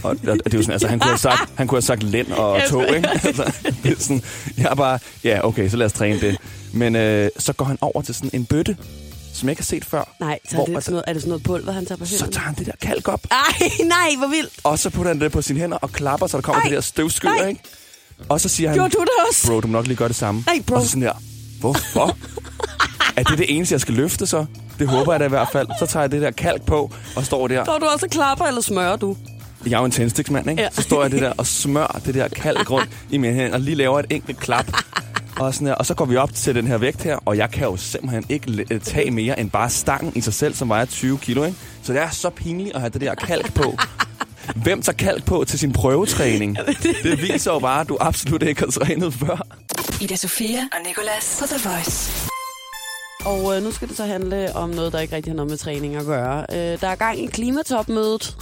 Og, 0.03 0.09
og 0.09 0.17
det 0.21 0.29
er 0.29 0.41
jo 0.53 0.61
sådan, 0.61 0.71
altså, 0.71 0.87
han 0.87 0.99
kunne 0.99 1.09
have 1.11 1.17
sagt, 1.17 1.49
han 1.57 1.67
kunne 1.67 1.75
have 1.75 1.81
sagt 1.81 2.03
lænd 2.03 2.31
og 2.31 2.59
tog, 2.69 2.95
ikke? 2.95 3.09
Altså, 3.25 3.53
det 3.83 3.91
er 3.91 3.95
sådan, 3.99 4.21
jeg 4.57 4.65
er 4.71 4.75
bare, 4.75 4.99
ja, 5.23 5.39
okay, 5.47 5.69
så 5.69 5.77
lad 5.77 5.85
os 5.85 5.93
træne 5.93 6.21
det. 6.21 6.37
Men 6.73 6.95
øh, 6.95 7.29
så 7.39 7.53
går 7.53 7.65
han 7.65 7.77
over 7.81 8.01
til 8.01 8.15
sådan 8.15 8.29
en 8.33 8.45
bøtte, 8.45 8.77
som 9.33 9.47
jeg 9.47 9.51
ikke 9.51 9.61
har 9.61 9.65
set 9.65 9.85
før. 9.85 10.15
Nej, 10.19 10.39
så 10.49 10.55
Hvor, 10.55 10.61
er, 10.63 10.65
det 10.67 10.75
altså, 10.75 10.85
sådan 10.85 10.93
noget, 10.93 11.03
er 11.07 11.13
det 11.13 11.21
sådan 11.21 11.29
noget 11.29 11.43
pulver, 11.43 11.71
han 11.71 11.85
tager 11.85 11.97
på 11.97 12.05
så 12.05 12.11
hænderne? 12.15 12.31
tager 12.33 12.45
han 12.45 12.55
det 12.55 12.65
der 12.65 12.71
kalk 12.81 13.07
op, 13.07 13.21
Ej, 13.31 13.69
nej, 13.85 14.15
hvor 14.17 14.27
vildt. 14.27 14.53
og 14.63 14.79
så 14.79 14.89
putter 14.89 15.11
han 15.11 15.21
det 15.21 15.31
på 15.31 15.41
sine 15.41 15.59
hænder 15.59 15.77
og 15.77 15.91
klapper, 15.91 16.27
så 16.27 16.37
der 16.37 16.41
kommer 16.41 16.61
Ej, 16.61 16.67
det 16.67 16.75
der 16.75 16.81
støvskyder, 16.81 17.33
nej. 17.35 17.47
ikke? 17.47 17.61
Og 18.29 18.41
så 18.41 18.49
siger 18.49 18.69
han, 18.69 18.77
Gjorde 18.77 18.89
du 18.89 19.01
det 19.01 19.09
også? 19.29 19.47
bro, 19.47 19.59
du 19.61 19.67
må 19.67 19.71
nok 19.71 19.87
lige 19.87 19.97
gøre 19.97 20.07
det 20.07 20.15
samme. 20.15 20.43
Nej, 20.47 20.61
bro. 20.67 20.75
Og 20.75 20.81
så 20.81 20.87
sådan 20.87 21.03
her, 21.03 21.13
hvorfor? 21.59 22.17
er 23.15 23.23
det 23.23 23.37
det 23.37 23.55
eneste, 23.55 23.73
jeg 23.73 23.81
skal 23.81 23.93
løfte 23.93 24.25
så? 24.27 24.45
Det 24.79 24.87
håber 24.87 25.13
jeg 25.13 25.19
da 25.19 25.25
i 25.25 25.29
hvert 25.29 25.47
fald. 25.51 25.67
Så 25.79 25.85
tager 25.85 26.03
jeg 26.03 26.11
det 26.11 26.21
der 26.21 26.31
kalk 26.31 26.61
på 26.65 26.91
og 27.15 27.25
står 27.25 27.47
der. 27.47 27.63
Står 27.63 27.77
du 27.77 27.85
også 27.85 28.05
og 28.05 28.09
klapper, 28.09 28.45
eller 28.45 28.61
smører 28.61 28.95
du? 28.95 29.17
Jeg 29.65 29.73
er 29.73 29.79
jo 29.79 29.85
en 29.85 29.91
tændstiksmand, 29.91 30.49
ikke? 30.49 30.61
Ja. 30.61 30.69
Så 30.71 30.81
står 30.81 31.01
jeg 31.01 31.11
det 31.11 31.21
der 31.21 31.33
og 31.37 31.47
smør 31.47 32.01
det 32.05 32.13
der 32.15 32.27
kalk 32.27 32.71
rundt 32.71 32.89
i 33.09 33.17
mine 33.17 33.33
hænder, 33.33 33.53
og 33.53 33.59
lige 33.59 33.75
laver 33.75 33.99
et 33.99 34.05
enkelt 34.09 34.39
klap. 34.39 34.65
Og, 35.39 35.53
sådan 35.53 35.67
her. 35.67 35.73
og 35.73 35.85
så 35.85 35.93
går 35.93 36.05
vi 36.05 36.15
op 36.17 36.33
til 36.33 36.55
den 36.55 36.67
her 36.67 36.77
vægt 36.77 37.03
her, 37.03 37.17
og 37.25 37.37
jeg 37.37 37.51
kan 37.51 37.63
jo 37.67 37.77
simpelthen 37.77 38.25
ikke 38.29 38.65
øh, 38.71 38.81
tage 38.81 39.11
mere 39.11 39.39
end 39.39 39.49
bare 39.51 39.69
stangen 39.69 40.11
i 40.15 40.21
sig 40.21 40.33
selv, 40.33 40.53
som 40.53 40.69
vejer 40.69 40.85
20 40.85 41.17
kilo. 41.17 41.43
Ikke? 41.43 41.57
Så 41.83 41.93
det 41.93 42.01
er 42.01 42.09
så 42.09 42.29
pinligt 42.29 42.75
at 42.75 42.81
have 42.81 42.89
det 42.89 43.01
der 43.01 43.15
kalk 43.15 43.53
på. 43.53 43.77
Hvem 44.55 44.81
tager 44.81 44.95
kalk 44.95 45.25
på 45.25 45.43
til 45.47 45.59
sin 45.59 45.73
prøvetræning? 45.73 46.57
Det 47.03 47.21
viser 47.21 47.53
jo 47.53 47.59
bare, 47.59 47.81
at 47.81 47.89
du 47.89 47.97
absolut 47.99 48.43
ikke 48.43 48.61
har 48.61 48.71
trænet 48.71 49.13
før. 49.13 49.47
Ida 50.01 50.15
Sofia 50.15 50.59
og 50.59 50.87
Nicolas 50.87 51.37
på 51.39 51.47
The 51.47 51.69
Voice. 51.69 52.11
Og 53.25 53.55
øh, 53.57 53.63
nu 53.63 53.71
skal 53.71 53.87
det 53.87 53.97
så 53.97 54.05
handle 54.05 54.55
om 54.55 54.69
noget, 54.69 54.93
der 54.93 54.99
ikke 54.99 55.15
rigtig 55.15 55.31
har 55.31 55.35
noget 55.35 55.49
med 55.49 55.57
træning 55.57 55.95
at 55.95 56.05
gøre. 56.05 56.45
Øh, 56.51 56.81
der 56.81 56.87
er 56.87 56.95
gang 56.95 57.19
i 57.23 57.25
klimatopmødet. 57.25 58.35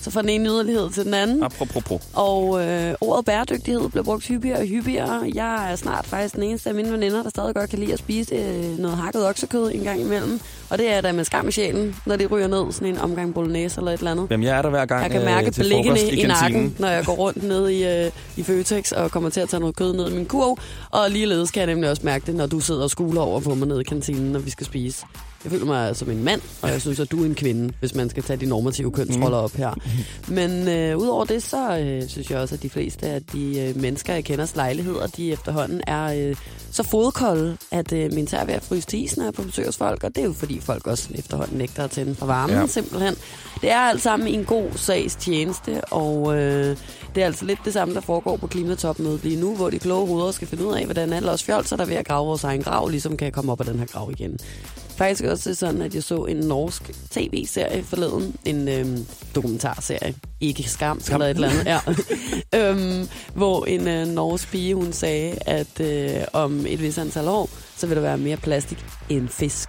Så 0.00 0.10
fra 0.10 0.22
den 0.22 0.28
ene 0.28 0.48
yderlighed 0.48 0.90
til 0.90 1.04
den 1.04 1.14
anden. 1.14 1.42
Apropos. 1.42 2.02
Og 2.14 2.66
øh, 2.66 2.94
ordet 3.00 3.24
bæredygtighed 3.24 3.88
bliver 3.88 4.04
brugt 4.04 4.26
hyppigere 4.26 4.58
og 4.58 4.66
hyppigere. 4.66 5.30
Jeg 5.34 5.72
er 5.72 5.76
snart 5.76 6.06
faktisk 6.06 6.34
den 6.34 6.42
eneste 6.42 6.68
af 6.68 6.74
mine 6.74 6.92
veninder, 6.92 7.22
der 7.22 7.30
stadig 7.30 7.54
godt 7.54 7.70
kan 7.70 7.78
lide 7.78 7.92
at 7.92 7.98
spise 7.98 8.34
øh, 8.34 8.78
noget 8.78 8.96
hakket 8.96 9.28
oksekød 9.28 9.70
en 9.74 9.80
gang 9.80 10.00
imellem. 10.00 10.40
Og 10.70 10.78
det 10.78 10.92
er 10.92 11.00
da 11.00 11.12
med 11.12 11.24
skam 11.24 11.48
i 11.48 11.52
sjælen, 11.52 11.96
når 12.06 12.16
det 12.16 12.30
ryger 12.30 12.46
ned 12.48 12.72
sådan 12.72 12.88
en 12.88 12.98
omgang 12.98 13.34
bolognese 13.34 13.80
eller 13.80 13.92
et 13.92 13.98
eller 13.98 14.10
andet. 14.10 14.26
Jamen, 14.30 14.44
jeg 14.46 14.58
er 14.58 14.62
der 14.62 14.70
hver 14.70 14.86
gang 14.86 15.02
Jeg 15.02 15.10
kan 15.10 15.20
øh, 15.20 15.26
mærke 15.26 15.50
til 15.50 15.62
blikkene 15.62 16.00
i, 16.00 16.20
i 16.22 16.26
nakken, 16.26 16.76
når 16.78 16.88
jeg 16.88 17.04
går 17.04 17.12
rundt 17.12 17.42
nede 17.42 17.74
i, 17.74 18.04
øh, 18.04 18.10
i 18.36 18.42
Føtex 18.42 18.92
og 18.92 19.10
kommer 19.10 19.30
til 19.30 19.40
at 19.40 19.48
tage 19.48 19.60
noget 19.60 19.76
kød 19.76 19.96
ned 19.96 20.12
i 20.12 20.14
min 20.14 20.26
kurv. 20.26 20.58
Og 20.90 21.10
ligeledes 21.10 21.50
kan 21.50 21.60
jeg 21.60 21.66
nemlig 21.66 21.90
også 21.90 22.02
mærke 22.04 22.26
det, 22.26 22.34
når 22.34 22.46
du 22.46 22.60
sidder 22.60 22.82
og 22.82 22.90
skuler 22.90 23.20
over 23.20 23.40
på 23.40 23.54
mig 23.54 23.68
nede 23.68 23.80
i 23.80 23.84
kantinen, 23.84 24.32
når 24.32 24.40
vi 24.40 24.50
skal 24.50 24.66
spise. 24.66 25.06
Jeg 25.44 25.52
føler 25.52 25.66
mig 25.66 25.96
som 25.96 26.10
en 26.10 26.24
mand, 26.24 26.40
og 26.62 26.70
jeg 26.70 26.80
synes, 26.80 27.00
at 27.00 27.10
du 27.10 27.22
er 27.22 27.26
en 27.26 27.34
kvinde, 27.34 27.74
hvis 27.80 27.94
man 27.94 28.10
skal 28.10 28.22
tage 28.22 28.36
de 28.36 28.46
normative 28.46 28.92
kønsroller 28.92 29.38
op 29.38 29.52
her. 29.52 29.70
Men 30.28 30.68
øh, 30.68 30.96
udover 30.98 31.24
det, 31.24 31.42
så 31.42 31.78
øh, 31.78 32.08
synes 32.08 32.30
jeg 32.30 32.38
også, 32.38 32.54
at 32.54 32.62
de 32.62 32.70
fleste 32.70 33.06
af 33.06 33.22
de 33.22 33.60
øh, 33.60 33.76
mennesker, 33.80 34.14
jeg 34.14 34.24
kenders 34.24 34.56
lejligheder, 34.56 35.06
de 35.06 35.32
efterhånden 35.32 35.80
er 35.86 36.28
øh, 36.28 36.36
så 36.70 36.82
fodkolde, 36.82 37.56
at 37.70 37.92
øh, 37.92 38.12
min 38.12 38.26
tær 38.26 38.38
er 38.38 38.44
ved 38.44 38.54
at 38.54 38.62
fryse 38.62 38.86
til 38.86 39.04
is, 39.04 39.16
når 39.16 39.24
jeg 39.24 39.28
er 39.28 39.32
på 39.32 39.42
besøg 39.42 39.66
hos 39.66 39.76
folk. 39.76 40.04
Og 40.04 40.14
det 40.14 40.22
er 40.22 40.26
jo 40.26 40.32
fordi 40.32 40.53
folk 40.60 40.86
også 40.86 41.08
efterhånden 41.14 41.58
nægter 41.58 41.84
at 41.84 41.90
tænde 41.90 42.14
for 42.14 42.26
varmen, 42.26 42.56
ja. 42.56 42.66
Simpelthen. 42.66 43.14
Det 43.60 43.70
er 43.70 43.78
alt 43.78 44.02
sammen 44.02 44.28
en 44.28 44.44
god 44.44 44.70
sags 44.76 45.16
tjeneste, 45.16 45.84
og 45.84 46.36
øh, 46.36 46.76
det 47.14 47.22
er 47.22 47.26
altså 47.26 47.44
lidt 47.44 47.58
det 47.64 47.72
samme, 47.72 47.94
der 47.94 48.00
foregår 48.00 48.36
på 48.36 48.46
klimatopmødet 48.46 49.24
lige 49.24 49.40
nu, 49.40 49.56
hvor 49.56 49.70
de 49.70 49.78
kloge 49.78 50.06
hoveder 50.06 50.32
skal 50.32 50.48
finde 50.48 50.66
ud 50.66 50.74
af, 50.74 50.84
hvordan 50.84 51.12
alle 51.12 51.30
os 51.30 51.42
fjolser, 51.42 51.76
der 51.76 51.84
er 51.84 51.88
ved 51.88 51.96
at 51.96 52.06
grave 52.06 52.26
vores 52.26 52.44
egen 52.44 52.62
grav, 52.62 52.88
ligesom 52.88 53.16
kan 53.16 53.32
komme 53.32 53.52
op 53.52 53.60
af 53.60 53.66
den 53.66 53.78
her 53.78 53.86
grav 53.86 54.10
igen. 54.10 54.38
Faktisk 54.96 55.24
også 55.24 55.54
sådan, 55.54 55.82
at 55.82 55.94
jeg 55.94 56.02
så 56.02 56.24
en 56.24 56.36
norsk 56.36 56.90
tv-serie 57.10 57.84
forleden, 57.84 58.36
en 58.44 58.68
øhm, 58.68 59.06
dokumentarserie, 59.34 60.14
ikke 60.40 60.62
skam, 60.62 61.00
skam. 61.00 61.14
eller 61.14 61.26
et 61.26 61.34
eller 61.34 61.48
andet, 61.48 61.66
ja. 61.66 61.80
øhm, 62.70 63.08
hvor 63.34 63.64
en 63.64 63.88
øh, 63.88 64.06
norsk 64.06 64.50
pige, 64.50 64.74
hun 64.74 64.92
sagde, 64.92 65.38
at 65.46 65.80
øh, 65.80 66.24
om 66.32 66.66
et 66.66 66.82
vis 66.82 66.98
antal 66.98 67.28
år, 67.28 67.50
så 67.76 67.86
vil 67.86 67.96
der 67.96 68.02
være 68.02 68.18
mere 68.18 68.36
plastik 68.36 68.84
end 69.08 69.28
fisk 69.28 69.68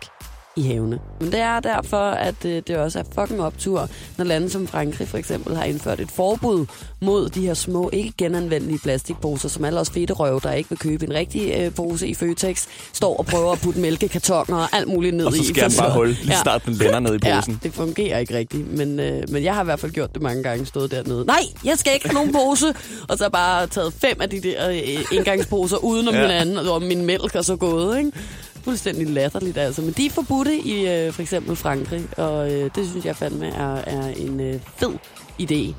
i 0.57 0.62
havene. 0.62 1.00
Men 1.19 1.31
det 1.31 1.40
er 1.40 1.60
derfor, 1.60 1.98
at 2.10 2.46
øh, 2.46 2.62
det 2.68 2.78
også 2.78 3.00
er 3.00 3.04
fucking 3.19 3.42
optur, 3.42 3.90
når 4.18 4.25
lande 4.25 4.50
som 4.50 4.68
Frankrig 4.68 5.07
for 5.07 5.18
eksempel 5.18 5.56
har 5.56 5.63
indført 5.63 6.00
et 6.00 6.12
forbud 6.12 6.66
mod 7.02 7.30
de 7.30 7.42
her 7.42 7.54
små, 7.54 7.90
ikke 7.94 8.13
genanvendelige 8.18 8.80
plastikposer, 8.80 9.50
som 9.50 9.66
alle 9.66 9.80
os 9.80 9.90
fedte 9.90 10.13
røv, 10.13 10.42
der 10.44 10.52
ikke 10.52 10.69
vil 10.69 10.80
købe 10.80 11.06
en 11.06 11.13
rigtig 11.13 11.54
øh, 11.57 11.74
pose 11.74 12.07
i 12.07 12.13
Føtex, 12.13 12.66
står 12.94 13.18
og 13.18 13.25
prøver 13.25 13.52
at 13.52 13.60
putte 13.60 13.80
mælkekartoner 13.80 14.57
og 14.57 14.68
alt 14.74 14.88
muligt 14.88 15.16
ned 15.16 15.25
Og 15.25 15.34
så 15.34 15.42
i. 15.42 15.46
den 15.46 15.72
for 15.72 15.81
bare 15.84 15.94
hul, 15.94 16.07
lige 16.07 16.38
snart 16.42 16.66
den 16.66 16.80
vender 16.80 17.00
ned 17.00 17.16
i 17.16 17.18
posen. 17.19 17.54
Ja, 17.63 17.68
det 17.68 17.74
fungerer 17.74 18.19
ikke 18.19 18.38
rigtigt, 18.38 18.74
men, 18.78 19.00
øh, 19.00 19.24
men 19.30 19.44
jeg 19.44 19.54
har 19.56 19.62
i 19.62 19.66
hvert 19.66 19.80
fald 19.80 19.92
gjort 19.92 20.13
det 20.13 20.22
mange 20.22 20.44
gange, 20.44 20.66
stået 20.66 20.92
dernede. 20.92 21.25
Nej, 21.25 21.44
jeg 21.66 21.78
skal 21.78 21.94
ikke 21.94 22.06
have 22.06 22.13
nogen 22.13 22.34
pose! 22.34 22.66
Og 23.10 23.18
så 23.18 23.30
bare 23.30 23.68
taget 23.68 23.94
fem 23.94 24.22
af 24.22 24.30
de 24.30 24.42
der 24.42 24.69
øh, 24.69 25.18
engangsposer 25.18 25.78
udenom 25.78 26.13
ja. 26.13 26.19
Ja. 26.22 26.28
hinanden, 26.28 26.57
og 26.57 26.81
min 26.81 27.06
mælk 27.06 27.36
og 27.36 27.46
så 27.46 27.56
gået, 27.56 27.98
ikke? 27.98 28.12
Fuldstændig 28.65 29.07
latterligt 29.07 29.57
altså. 29.57 29.81
Men 29.81 29.91
de 29.91 30.06
er 30.06 30.09
forbudte 30.09 30.57
i 30.57 30.88
øh, 30.88 31.13
for 31.13 31.21
eksempel 31.21 31.56
Frankrig, 31.56 32.07
og 32.17 32.51
øh, 32.53 32.69
det 32.75 32.89
synes 32.89 33.06
jeg 33.06 33.15
fandme 33.15 33.47
er, 33.47 33.75
er 33.75 34.07
en 34.07 34.39
øh, 34.39 34.59
fed 34.77 34.94
idé. 35.41 35.73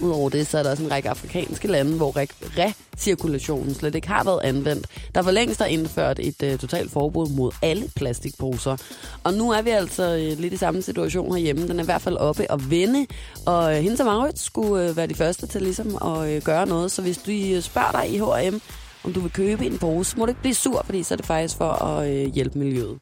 Udover 0.00 0.28
det, 0.30 0.46
så 0.46 0.58
er 0.58 0.62
der 0.62 0.70
også 0.70 0.82
en 0.82 0.90
række 0.90 1.10
afrikanske 1.10 1.68
lande, 1.68 1.96
hvor 1.96 2.18
re- 2.22 2.62
recirkulationen 2.94 3.74
slet 3.74 3.94
ikke 3.94 4.08
har 4.08 4.24
været 4.24 4.40
anvendt. 4.44 4.86
Der 5.14 5.22
for 5.22 5.30
længst 5.30 5.60
er 5.60 5.64
indført 5.64 6.18
et 6.18 6.42
øh, 6.42 6.58
totalt 6.58 6.92
forbud 6.92 7.28
mod 7.28 7.52
alle 7.62 7.88
plastikposer. 7.96 8.76
Og 9.24 9.34
nu 9.34 9.50
er 9.50 9.62
vi 9.62 9.70
altså 9.70 10.02
øh, 10.02 10.38
lidt 10.38 10.52
i 10.52 10.56
samme 10.56 10.82
situation 10.82 11.32
herhjemme. 11.34 11.68
Den 11.68 11.78
er 11.78 11.82
i 11.82 11.84
hvert 11.84 12.02
fald 12.02 12.16
oppe 12.16 12.50
og 12.50 12.70
vende. 12.70 13.06
Og 13.46 13.76
øh, 13.76 13.82
hende 13.82 13.96
som 13.96 14.06
Maurits 14.06 14.42
skulle 14.42 14.88
øh, 14.88 14.96
være 14.96 15.06
de 15.06 15.14
første 15.14 15.46
til 15.46 15.62
ligesom 15.62 15.98
at 16.16 16.28
øh, 16.30 16.42
gøre 16.42 16.66
noget. 16.66 16.92
Så 16.92 17.02
hvis 17.02 17.18
du 17.18 17.30
øh, 17.30 17.62
spørger 17.62 17.92
dig 17.92 18.10
i 18.10 18.18
H&M, 18.18 18.60
om 19.04 19.12
du 19.12 19.20
vil 19.20 19.32
købe 19.32 19.66
en 19.66 19.78
pose, 19.78 20.18
må 20.18 20.26
du 20.26 20.30
ikke 20.30 20.40
blive 20.40 20.54
sur, 20.54 20.82
fordi 20.84 21.02
så 21.02 21.14
er 21.14 21.16
det 21.16 21.26
faktisk 21.26 21.56
for 21.56 21.84
at 21.84 22.10
øh, 22.10 22.26
hjælpe 22.26 22.58
miljøet. 22.58 22.98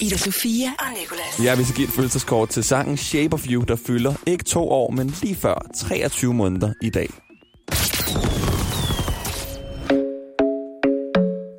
Ida 0.00 0.16
Sofia 0.16 0.68
og 0.78 0.86
Nicolas. 1.00 1.44
Jeg 1.44 1.58
vil 1.58 1.66
så 1.66 1.74
give 1.74 1.86
et 1.86 1.92
følelseskort 1.92 2.48
til 2.48 2.64
sangen 2.64 2.96
Shape 2.96 3.34
of 3.34 3.46
You, 3.50 3.62
der 3.62 3.76
fylder 3.76 4.14
ikke 4.26 4.44
to 4.44 4.68
år, 4.68 4.90
men 4.90 5.14
lige 5.22 5.34
før 5.34 5.66
23 5.76 6.34
måneder 6.34 6.72
i 6.82 6.90
dag. 6.90 7.08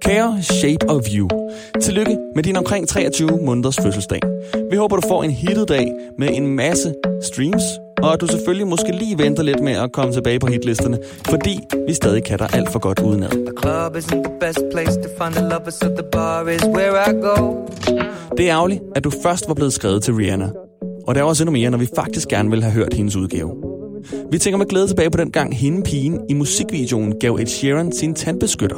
Kære 0.01 0.43
Shape 0.43 0.89
of 0.89 1.01
You, 1.13 1.29
tillykke 1.81 2.17
med 2.35 2.43
din 2.43 2.55
omkring 2.55 2.87
23 2.87 3.39
måneders 3.45 3.75
fødselsdag. 3.81 4.19
Vi 4.71 4.77
håber, 4.77 4.95
du 4.95 5.07
får 5.07 5.23
en 5.23 5.31
hittet 5.31 5.69
dag 5.69 5.91
med 6.19 6.29
en 6.33 6.55
masse 6.55 6.93
streams, 7.23 7.63
og 8.03 8.13
at 8.13 8.21
du 8.21 8.27
selvfølgelig 8.27 8.67
måske 8.67 8.91
lige 8.91 9.17
venter 9.17 9.43
lidt 9.43 9.63
med 9.63 9.73
at 9.73 9.91
komme 9.91 10.13
tilbage 10.13 10.39
på 10.39 10.47
hitlisterne, 10.47 10.99
fordi 11.29 11.59
vi 11.87 11.93
stadig 11.93 12.23
kan 12.23 12.39
dig 12.39 12.49
alt 12.53 12.69
for 12.71 12.79
godt 12.79 12.99
udenad. 12.99 13.29
Det 18.37 18.49
er 18.49 18.55
ærgerligt, 18.55 18.81
at 18.95 19.03
du 19.03 19.11
først 19.23 19.47
var 19.47 19.53
blevet 19.53 19.73
skrevet 19.73 20.03
til 20.03 20.13
Rihanna. 20.13 20.49
Og 21.07 21.15
det 21.15 21.21
er 21.21 21.25
også 21.25 21.43
endnu 21.43 21.51
mere, 21.51 21.69
når 21.69 21.77
vi 21.77 21.87
faktisk 21.95 22.27
gerne 22.27 22.49
vil 22.49 22.63
have 22.63 22.73
hørt 22.73 22.93
hendes 22.93 23.15
udgave. 23.15 23.70
Vi 24.31 24.37
tænker 24.37 24.57
med 24.57 24.65
glæde 24.65 24.87
tilbage 24.87 25.09
på 25.11 25.17
den 25.17 25.31
gang 25.31 25.57
hende 25.57 25.81
pigen 25.83 26.19
i 26.29 26.33
musikvideoen 26.33 27.13
gav 27.19 27.37
Ed 27.41 27.45
Sheeran 27.45 27.91
sin 27.91 28.13
tandbeskytter. 28.13 28.77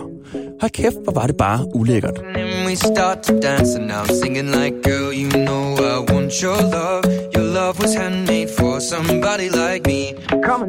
Hold 0.61 0.71
kæft, 0.71 0.95
hvor 1.03 1.13
var 1.13 1.27
det 1.27 1.37
bare 1.37 1.65
ulækkert. 1.75 2.21
We 2.67 2.75
start 2.75 3.17
to 3.23 3.33
dance, 3.39 3.79
and 3.79 3.91
I'm 3.91 4.13
singing 4.23 4.47
like, 4.47 4.75
girl, 4.83 5.13
you 5.21 5.29
know 5.45 5.63
I 5.77 6.11
want 6.11 6.33
your 6.43 6.61
love. 6.61 7.03
Your 7.35 7.53
love 7.53 7.75
was 7.81 7.93
handmade 7.95 8.47
for 8.57 8.79
somebody 8.79 9.47
like 9.63 9.83
me. 9.85 10.01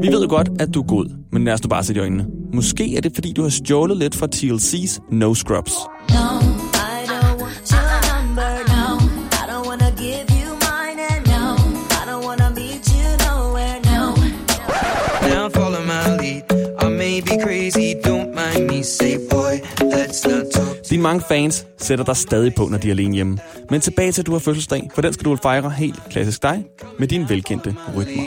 Vi 0.03 0.09
ved 0.09 0.23
jo 0.23 0.29
godt, 0.29 0.51
at 0.61 0.75
du 0.75 0.81
er 0.81 0.87
god, 0.87 1.07
men 1.33 1.45
lad 1.45 1.53
os 1.53 1.63
nu 1.63 1.69
bare 1.69 1.85
sætte 1.85 1.99
i 1.99 2.03
øjnene. 2.03 2.27
Måske 2.53 2.97
er 2.97 3.01
det, 3.01 3.13
fordi 3.15 3.33
du 3.33 3.43
har 3.43 3.51
stjålet 3.51 3.97
lidt 3.97 4.15
fra 4.15 4.29
TLC's 4.35 5.09
No 5.13 5.35
Scrubs. 5.35 5.73
No, 6.09 6.25
mange 21.05 21.23
fans 21.29 21.67
sætter 21.79 22.05
dig 22.05 22.17
stadig 22.17 22.55
på, 22.55 22.69
når 22.69 22.79
de 22.79 22.89
er 22.89 22.93
alene 22.93 23.15
hjemme. 23.15 23.39
Men 23.71 23.81
tilbage 23.81 24.13
til, 24.13 24.23
at 24.23 24.27
du 24.27 24.33
har 24.33 24.39
fødselsdag, 24.39 24.91
for 24.95 25.03
den 25.03 25.13
skal 25.13 25.25
du 25.25 25.37
fejre 25.37 25.71
helt 25.71 26.01
klassisk 26.11 26.43
dig, 26.43 26.65
med 26.99 27.09
dine 27.09 27.29
velkendte 27.29 27.77
rytmer. 27.97 28.23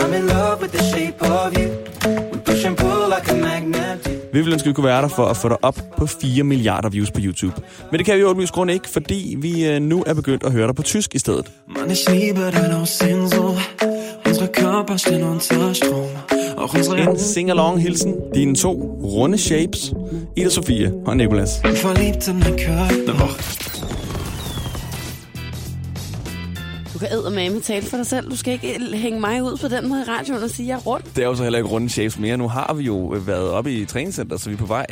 I'm 0.00 0.14
in 0.18 0.26
love 0.26 0.60
with 0.60 0.72
the 0.76 0.84
shape 0.92 1.22
of 1.22 1.52
you. 1.58 1.68
We 2.32 2.38
push 2.44 2.66
and 2.66 2.76
pull 2.76 3.00
like 3.14 3.32
a 3.32 3.36
magnet. 3.42 4.10
Vi 4.32 4.40
vil 4.40 4.52
ønske, 4.52 4.66
at 4.66 4.68
vi 4.68 4.72
kunne 4.72 4.86
være 4.86 5.02
der 5.02 5.08
for 5.08 5.26
at 5.26 5.36
få 5.36 5.48
dig 5.48 5.64
op 5.64 5.78
på 5.96 6.06
4 6.06 6.44
milliarder 6.44 6.88
views 6.88 7.10
på 7.10 7.20
YouTube. 7.22 7.54
Men 7.90 7.98
det 7.98 8.06
kan 8.06 8.14
vi 8.14 8.20
jo 8.20 8.28
åbenlyst 8.28 8.52
grund 8.52 8.70
ikke, 8.70 8.88
fordi 8.88 9.36
vi 9.38 9.66
øh, 9.66 9.82
nu 9.82 10.04
er 10.06 10.14
begyndt 10.14 10.44
at 10.44 10.52
høre 10.52 10.66
dig 10.66 10.74
på 10.74 10.82
tysk 10.82 11.14
i 11.14 11.18
stedet. 11.18 11.50
Mann, 11.68 11.90
Unsere 14.28 14.48
Körper 14.48 14.96
stehen 14.96 15.22
unter 15.22 15.74
Strom. 15.74 16.08
Auch 16.56 16.74
unsere 16.74 17.00
En 17.00 17.18
sing-along 17.18 17.78
hilsen, 17.80 18.14
dine 18.34 18.54
to 18.54 18.72
runde 19.02 19.38
shapes, 19.38 19.94
Ida 20.36 20.48
Sofie 20.48 20.92
og 21.06 21.16
Nicolas. 21.16 21.60
Verliebt 21.64 22.28
in 22.28 22.40
dein 22.40 22.58
Körper. 22.58 23.28
Du 26.92 26.98
Du 26.98 26.98
kan 26.98 27.12
eddermame 27.12 27.60
tale 27.60 27.86
for 27.86 27.96
dig 27.96 28.06
selv. 28.06 28.30
Du 28.30 28.36
skal 28.36 28.52
ikke 28.52 28.96
hænge 28.96 29.20
mig 29.20 29.42
ud 29.42 29.56
på 29.56 29.68
den 29.68 29.88
måde 29.88 30.00
i 30.00 30.04
radioen 30.04 30.42
og 30.42 30.50
sige, 30.50 30.66
at 30.66 30.68
jeg 30.68 30.74
er 30.74 30.86
rundt. 30.86 31.16
Det 31.16 31.22
er 31.22 31.28
jo 31.28 31.34
så 31.34 31.42
heller 31.42 31.58
ikke 31.58 31.68
runde 31.68 31.88
shapes 31.88 32.18
mere. 32.18 32.36
Nu 32.36 32.48
har 32.48 32.74
vi 32.74 32.84
jo 32.84 32.96
været 33.26 33.50
oppe 33.50 33.72
i 33.72 33.84
træningscenter, 33.84 34.36
så 34.36 34.48
vi 34.48 34.54
er 34.54 34.58
på 34.58 34.66
vej 34.66 34.86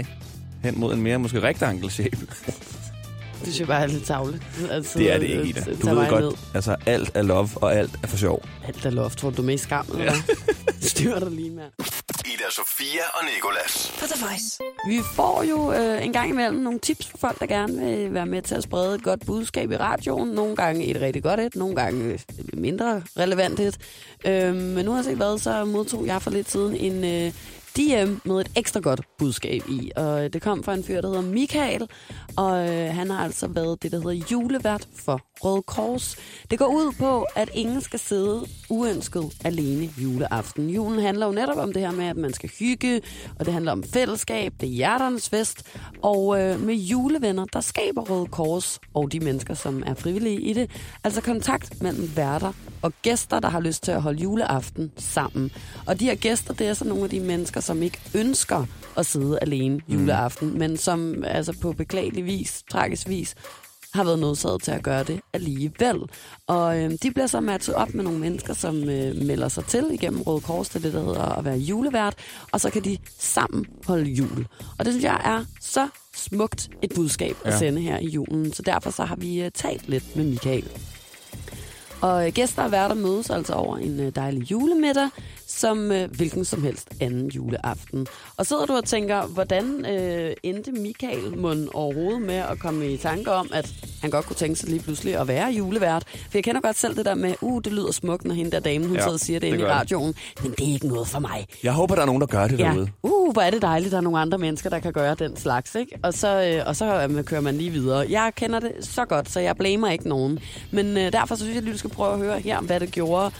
hen 0.65 0.81
mod 0.81 0.95
en 0.95 1.03
mere 1.03 1.19
måske 1.19 1.43
rectangle 1.43 1.91
shape. 1.91 2.17
Det 3.47 3.55
synes 3.55 3.61
jeg 3.61 3.67
bare 3.69 3.83
er 3.83 3.87
lidt 3.87 4.05
tavle. 4.05 4.41
Altså, 4.71 4.99
Det 4.99 5.13
er 5.13 5.19
det 5.19 5.27
ikke, 5.27 5.43
Ida. 5.45 5.61
Du 5.83 5.95
ved 5.95 6.09
godt, 6.09 6.39
altså 6.55 6.77
alt 6.87 7.11
er 7.15 7.23
love, 7.23 7.49
og 7.55 7.75
alt 7.77 7.91
er 8.03 8.07
for 8.07 8.17
sjov. 8.17 8.43
Alt 8.67 8.87
er 8.87 8.91
loft. 8.91 9.19
Tror 9.19 9.31
du, 9.31 9.37
du 9.37 9.43
er 9.43 9.47
med 9.47 9.55
i 9.55 9.59
skam, 9.59 9.87
eller 9.93 10.05
hvad? 10.05 10.37
Styr 10.81 11.19
dig 11.19 11.31
lige, 11.31 11.51
mand. 11.51 11.71
Ida 12.27 12.51
Sofia 12.51 13.01
og 13.15 13.25
Nikolas. 13.35 13.93
På 14.01 14.07
The 14.07 14.25
Voice. 14.27 14.59
Vi 14.89 15.01
får 15.15 15.43
jo 15.43 15.73
øh, 15.73 16.05
en 16.05 16.13
gang 16.13 16.31
imellem 16.31 16.59
nogle 16.61 16.79
tips 16.79 17.07
for 17.07 17.19
folk, 17.19 17.41
der 17.41 17.47
gerne 17.47 17.81
vil 17.81 18.15
være 18.15 18.27
med 18.27 18.43
til 18.43 18.55
at 18.55 18.63
sprede 18.63 18.95
et 18.95 19.03
godt 19.03 19.27
budskab 19.27 19.71
i 19.73 19.77
radioen. 19.77 20.29
Nogle 20.29 20.57
gange 20.57 20.85
et 20.87 21.01
rigtig 21.01 21.23
godt 21.23 21.41
et, 21.41 21.57
nogle 21.57 21.77
gange 21.77 22.05
øh, 22.13 22.19
mindre 22.53 23.03
relevant 23.19 23.61
et. 23.61 23.77
Øh, 24.27 24.55
men 24.55 24.85
nu 24.85 24.91
har 24.91 24.99
jeg 24.99 25.05
set 25.05 25.17
hvad, 25.17 25.39
så 25.39 25.65
modtog 25.65 26.07
jeg 26.07 26.23
for 26.23 26.31
lidt 26.31 26.51
siden 26.51 26.77
en 26.77 27.05
øh, 27.05 27.33
DM 27.77 28.21
med 28.25 28.41
et 28.41 28.51
ekstra 28.57 28.81
godt 28.81 29.01
budskab 29.19 29.63
i. 29.69 29.91
Og 29.97 30.25
øh, 30.25 30.33
det 30.33 30.43
kom 30.43 30.63
fra 30.63 30.75
en 30.75 30.85
fyr, 30.85 31.01
der 31.01 31.09
hedder 31.09 31.23
Michael, 31.23 31.89
og 32.37 32.69
øh, 32.69 32.95
han 32.95 33.11
har 33.11 33.25
altså 33.25 33.47
været 33.47 33.83
det, 33.83 33.93
der 33.93 33.99
hedder 33.99 34.25
julevært 34.33 34.89
for 34.95 35.21
Røde 35.45 35.63
Kors. 35.63 36.17
Det 36.51 36.59
går 36.59 36.67
ud 36.67 36.93
på, 36.99 37.27
at 37.37 37.51
ingen 37.55 37.81
skal 37.81 37.99
sidde 37.99 38.47
uønsket 38.71 39.33
alene 39.45 39.91
juleaften. 39.99 40.71
Julen 40.71 41.03
handler 41.03 41.27
jo 41.27 41.33
netop 41.33 41.57
om 41.57 41.73
det 41.73 41.83
her 41.83 41.91
med, 41.91 42.05
at 42.05 42.17
man 42.17 42.33
skal 42.33 42.51
hygge, 42.59 43.01
og 43.39 43.47
det 43.47 43.55
handler 43.55 43.73
om 43.73 43.83
fællesskab, 43.83 44.53
det 44.61 44.67
er 44.67 44.73
hjerternes 44.73 45.29
fest. 45.29 45.63
Og 46.03 46.41
øh, 46.41 46.61
med 46.61 46.75
julevenner, 46.75 47.45
der 47.45 47.61
skaber 47.61 48.03
Røde 48.03 48.27
Kors 48.27 48.81
og 48.95 49.13
de 49.13 49.21
mennesker, 49.21 49.55
som 49.55 49.83
er 49.87 49.95
frivillige 49.95 50.41
i 50.41 50.53
det, 50.53 50.71
altså 51.05 51.21
kontakt 51.21 51.83
mellem 51.83 52.11
værter 52.17 52.53
og 52.83 52.93
gæster, 53.03 53.41
der 53.41 53.49
har 53.49 53.61
lyst 53.61 53.83
til 53.83 53.93
at 53.93 54.03
holde 54.03 54.23
juleaften 54.23 54.93
sammen. 54.97 55.51
Og 55.87 56.01
de 56.01 56.05
her 56.05 56.15
gæster, 56.15 56.55
det 56.55 56.67
er 56.67 56.75
så 56.75 56.85
nogle 56.85 57.05
af 57.05 57.11
de 57.11 57.21
mennesker, 57.21 57.61
som 57.67 57.83
ikke 57.83 58.01
ønsker 58.15 58.67
at 58.97 59.07
sidde 59.07 59.39
alene 59.43 59.81
juleaften, 59.89 60.51
mm. 60.51 60.59
men 60.59 60.77
som 60.77 61.25
altså 61.25 61.53
på 61.63 61.73
beklagelig 61.73 62.25
vis, 62.25 62.63
tragisk 62.71 63.09
vis, 63.09 63.35
har 63.95 64.05
været 64.05 64.19
nødsaget 64.19 64.63
til 64.63 64.71
at 64.71 64.83
gøre 64.83 65.05
det 65.05 65.21
alligevel. 65.33 65.97
Og 66.47 66.79
øh, 66.79 66.91
de 67.03 67.11
bliver 67.11 67.27
så 67.27 67.41
matchet 67.41 67.75
op 67.75 67.95
med 67.95 68.05
nogle 68.05 68.19
mennesker, 68.19 68.55
som 68.55 68.89
øh, 68.89 69.17
melder 69.23 69.49
sig 69.49 69.65
til 69.65 69.85
igennem 69.91 70.23
Røde 70.23 70.41
Kors, 70.41 70.69
det 70.69 70.83
det, 70.83 70.93
der 70.93 71.05
hedder 71.05 71.39
at 71.39 71.45
være 71.45 71.57
julevært, 71.59 72.15
og 72.53 72.61
så 72.61 72.71
kan 72.71 72.85
de 72.85 72.99
sammen 73.19 73.67
holde 73.87 74.11
jul. 74.11 74.47
Og 74.79 74.85
det 74.85 74.93
synes 74.93 75.05
jeg 75.05 75.21
er 75.25 75.45
så 75.61 75.89
smukt 76.17 76.69
et 76.83 76.93
budskab 76.95 77.37
at 77.45 77.53
Ja. 77.53 77.59
sende 77.59 77.81
her 77.83 77.99
i 77.99 78.07
julen, 78.09 78.53
så 78.53 78.63
derfor 78.63 78.91
så 78.91 79.05
har 79.05 79.17
vi 79.17 79.43
øh, 79.43 79.51
talt 79.55 79.89
lidt 79.89 80.17
med 80.17 80.25
Michael. 80.25 80.69
Og 82.01 82.27
øh, 82.27 82.33
gæster 82.33 82.63
og 82.63 82.73
værter 82.73 82.95
mødes 82.95 83.31
altså 83.31 83.53
over 83.53 83.77
en 83.79 84.01
øh, 84.01 84.13
dejlig 84.17 84.51
julemiddag, 84.51 85.09
som 85.47 85.93
øh, 85.93 86.11
hvilken 86.17 86.45
som 86.45 86.63
helst 86.63 86.89
anden 87.01 87.29
juleaften. 87.29 88.07
Og 88.37 88.47
sidder 88.47 88.67
du 88.67 88.73
og 88.73 88.85
tænker, 88.85 89.23
hvordan 89.27 89.87
øh, 89.87 90.33
endte 90.43 90.73
Michael 90.73 91.39
Mund 91.39 91.69
overhovedet 91.75 92.23
med 92.23 92.35
at 92.35 92.59
komme 92.59 92.89
i 92.93 92.97
tanke 92.97 93.33
om, 93.33 93.51
at 93.55 93.75
han 94.03 94.11
godt 94.11 94.27
kunne 94.27 94.37
tænke 94.37 94.57
sig 94.57 94.69
lige 94.69 94.81
pludselig 94.83 95.17
at 95.17 95.29
være 95.29 95.49
julevært? 95.53 96.05
For 96.09 96.31
jeg 96.35 96.45
kender 96.45 96.61
godt 96.61 96.77
selv 96.79 96.97
det 96.97 97.05
der 97.05 97.15
med, 97.15 97.35
uh, 97.41 97.63
det 97.65 97.73
lyder 97.73 97.93
smukt, 97.93 98.25
når 98.25 98.35
hende 98.35 98.51
der 98.51 98.61
dame, 98.61 98.87
hun 98.87 98.97
Ja, 98.97 99.01
sidder 99.03 99.13
og 99.15 99.21
siger 99.21 99.39
det, 99.41 99.47
det 99.53 99.55
inde 99.59 99.65
i 99.65 99.69
radioen. 99.69 100.15
Men 100.43 100.51
det 100.59 100.69
er 100.69 100.73
ikke 100.73 100.89
noget 100.89 101.09
for 101.09 101.19
mig. 101.19 101.47
Jeg 101.63 101.73
håber, 101.73 101.95
der 101.95 102.03
er 102.03 102.07
nogen, 102.07 102.21
der 102.21 102.27
gør 102.27 102.49
det 102.49 102.59
Ja. 102.59 102.65
derude. 102.65 102.89
Uh, 103.03 103.33
hvor 103.33 103.43
er 103.43 103.51
det 103.51 103.63
dejligt, 103.63 103.93
der 103.93 103.97
er 103.97 104.03
nogle 104.03 104.19
andre 104.19 104.39
mennesker, 104.39 104.71
der 104.71 104.79
kan 104.79 104.93
gøre 104.93 105.15
den 105.15 105.37
slags, 105.37 105.75
ikke? 105.75 105.99
Og 106.03 106.15
så, 106.15 106.43
øh, 106.59 106.63
og 106.69 106.77
så 106.77 107.09
øh, 107.11 107.25
kører 107.25 107.41
man 107.41 107.57
lige 107.59 107.71
videre. 107.71 108.07
Jeg 108.11 108.33
kender 108.37 108.61
det 108.61 108.73
så 108.81 109.05
godt, 109.05 109.31
så 109.31 109.41
jeg 109.41 109.57
blamer 109.57 109.91
ikke 109.91 110.09
nogen. 110.09 110.39
Men 110.71 110.97
øh, 110.97 111.13
derfor 111.13 111.35
så 111.35 111.43
synes 111.43 111.55
jeg 111.55 111.63
lige, 111.63 111.73
du 111.73 111.79
skal 111.79 111.91
prøve 111.91 112.13
at 112.13 112.19
høre 112.19 112.41
her, 112.41 112.61
hvad 112.61 112.81
det 112.81 112.91
gjorde, 112.93 113.31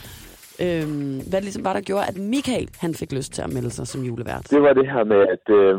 øh, 0.65 0.87
hvad 1.29 1.39
det 1.39 1.49
ligesom 1.49 1.65
var, 1.69 1.75
der 1.77 1.89
gjorde, 1.89 2.09
at 2.11 2.17
Michael, 2.35 2.69
han 2.85 2.93
fik 3.01 3.13
lyst 3.19 3.33
til 3.33 3.43
at 3.43 3.53
melde 3.57 3.71
sig 3.71 3.87
som 3.87 4.01
julevært. 4.09 4.51
Det 4.51 4.63
var 4.63 4.73
det 4.73 4.89
her 4.95 5.05
med, 5.05 5.23
at 5.35 5.47
øh, 5.61 5.75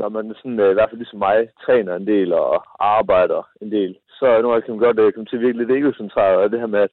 når 0.00 0.08
man 0.08 0.34
sådan, 0.40 0.60
øh, 0.60 0.70
i 0.70 0.76
hvert 0.76 0.90
fald 0.90 1.02
ligesom 1.02 1.18
mig, 1.18 1.38
træner 1.66 1.94
en 1.96 2.06
del 2.06 2.32
og 2.32 2.54
arbejder 2.98 3.40
en 3.62 3.70
del, 3.72 3.92
så 4.18 4.26
nu 4.36 4.42
nogle 4.42 4.62
kan 4.62 4.74
man 4.74 4.86
godt 4.86 4.98
øh, 4.98 5.12
komme 5.12 5.26
til 5.26 5.36
at 5.36 5.42
virke 5.42 5.58
lidt 5.58 5.70
egocentreret, 5.70 6.36
og 6.36 6.50
det 6.50 6.60
her 6.60 6.72
med, 6.74 6.80
at 6.80 6.92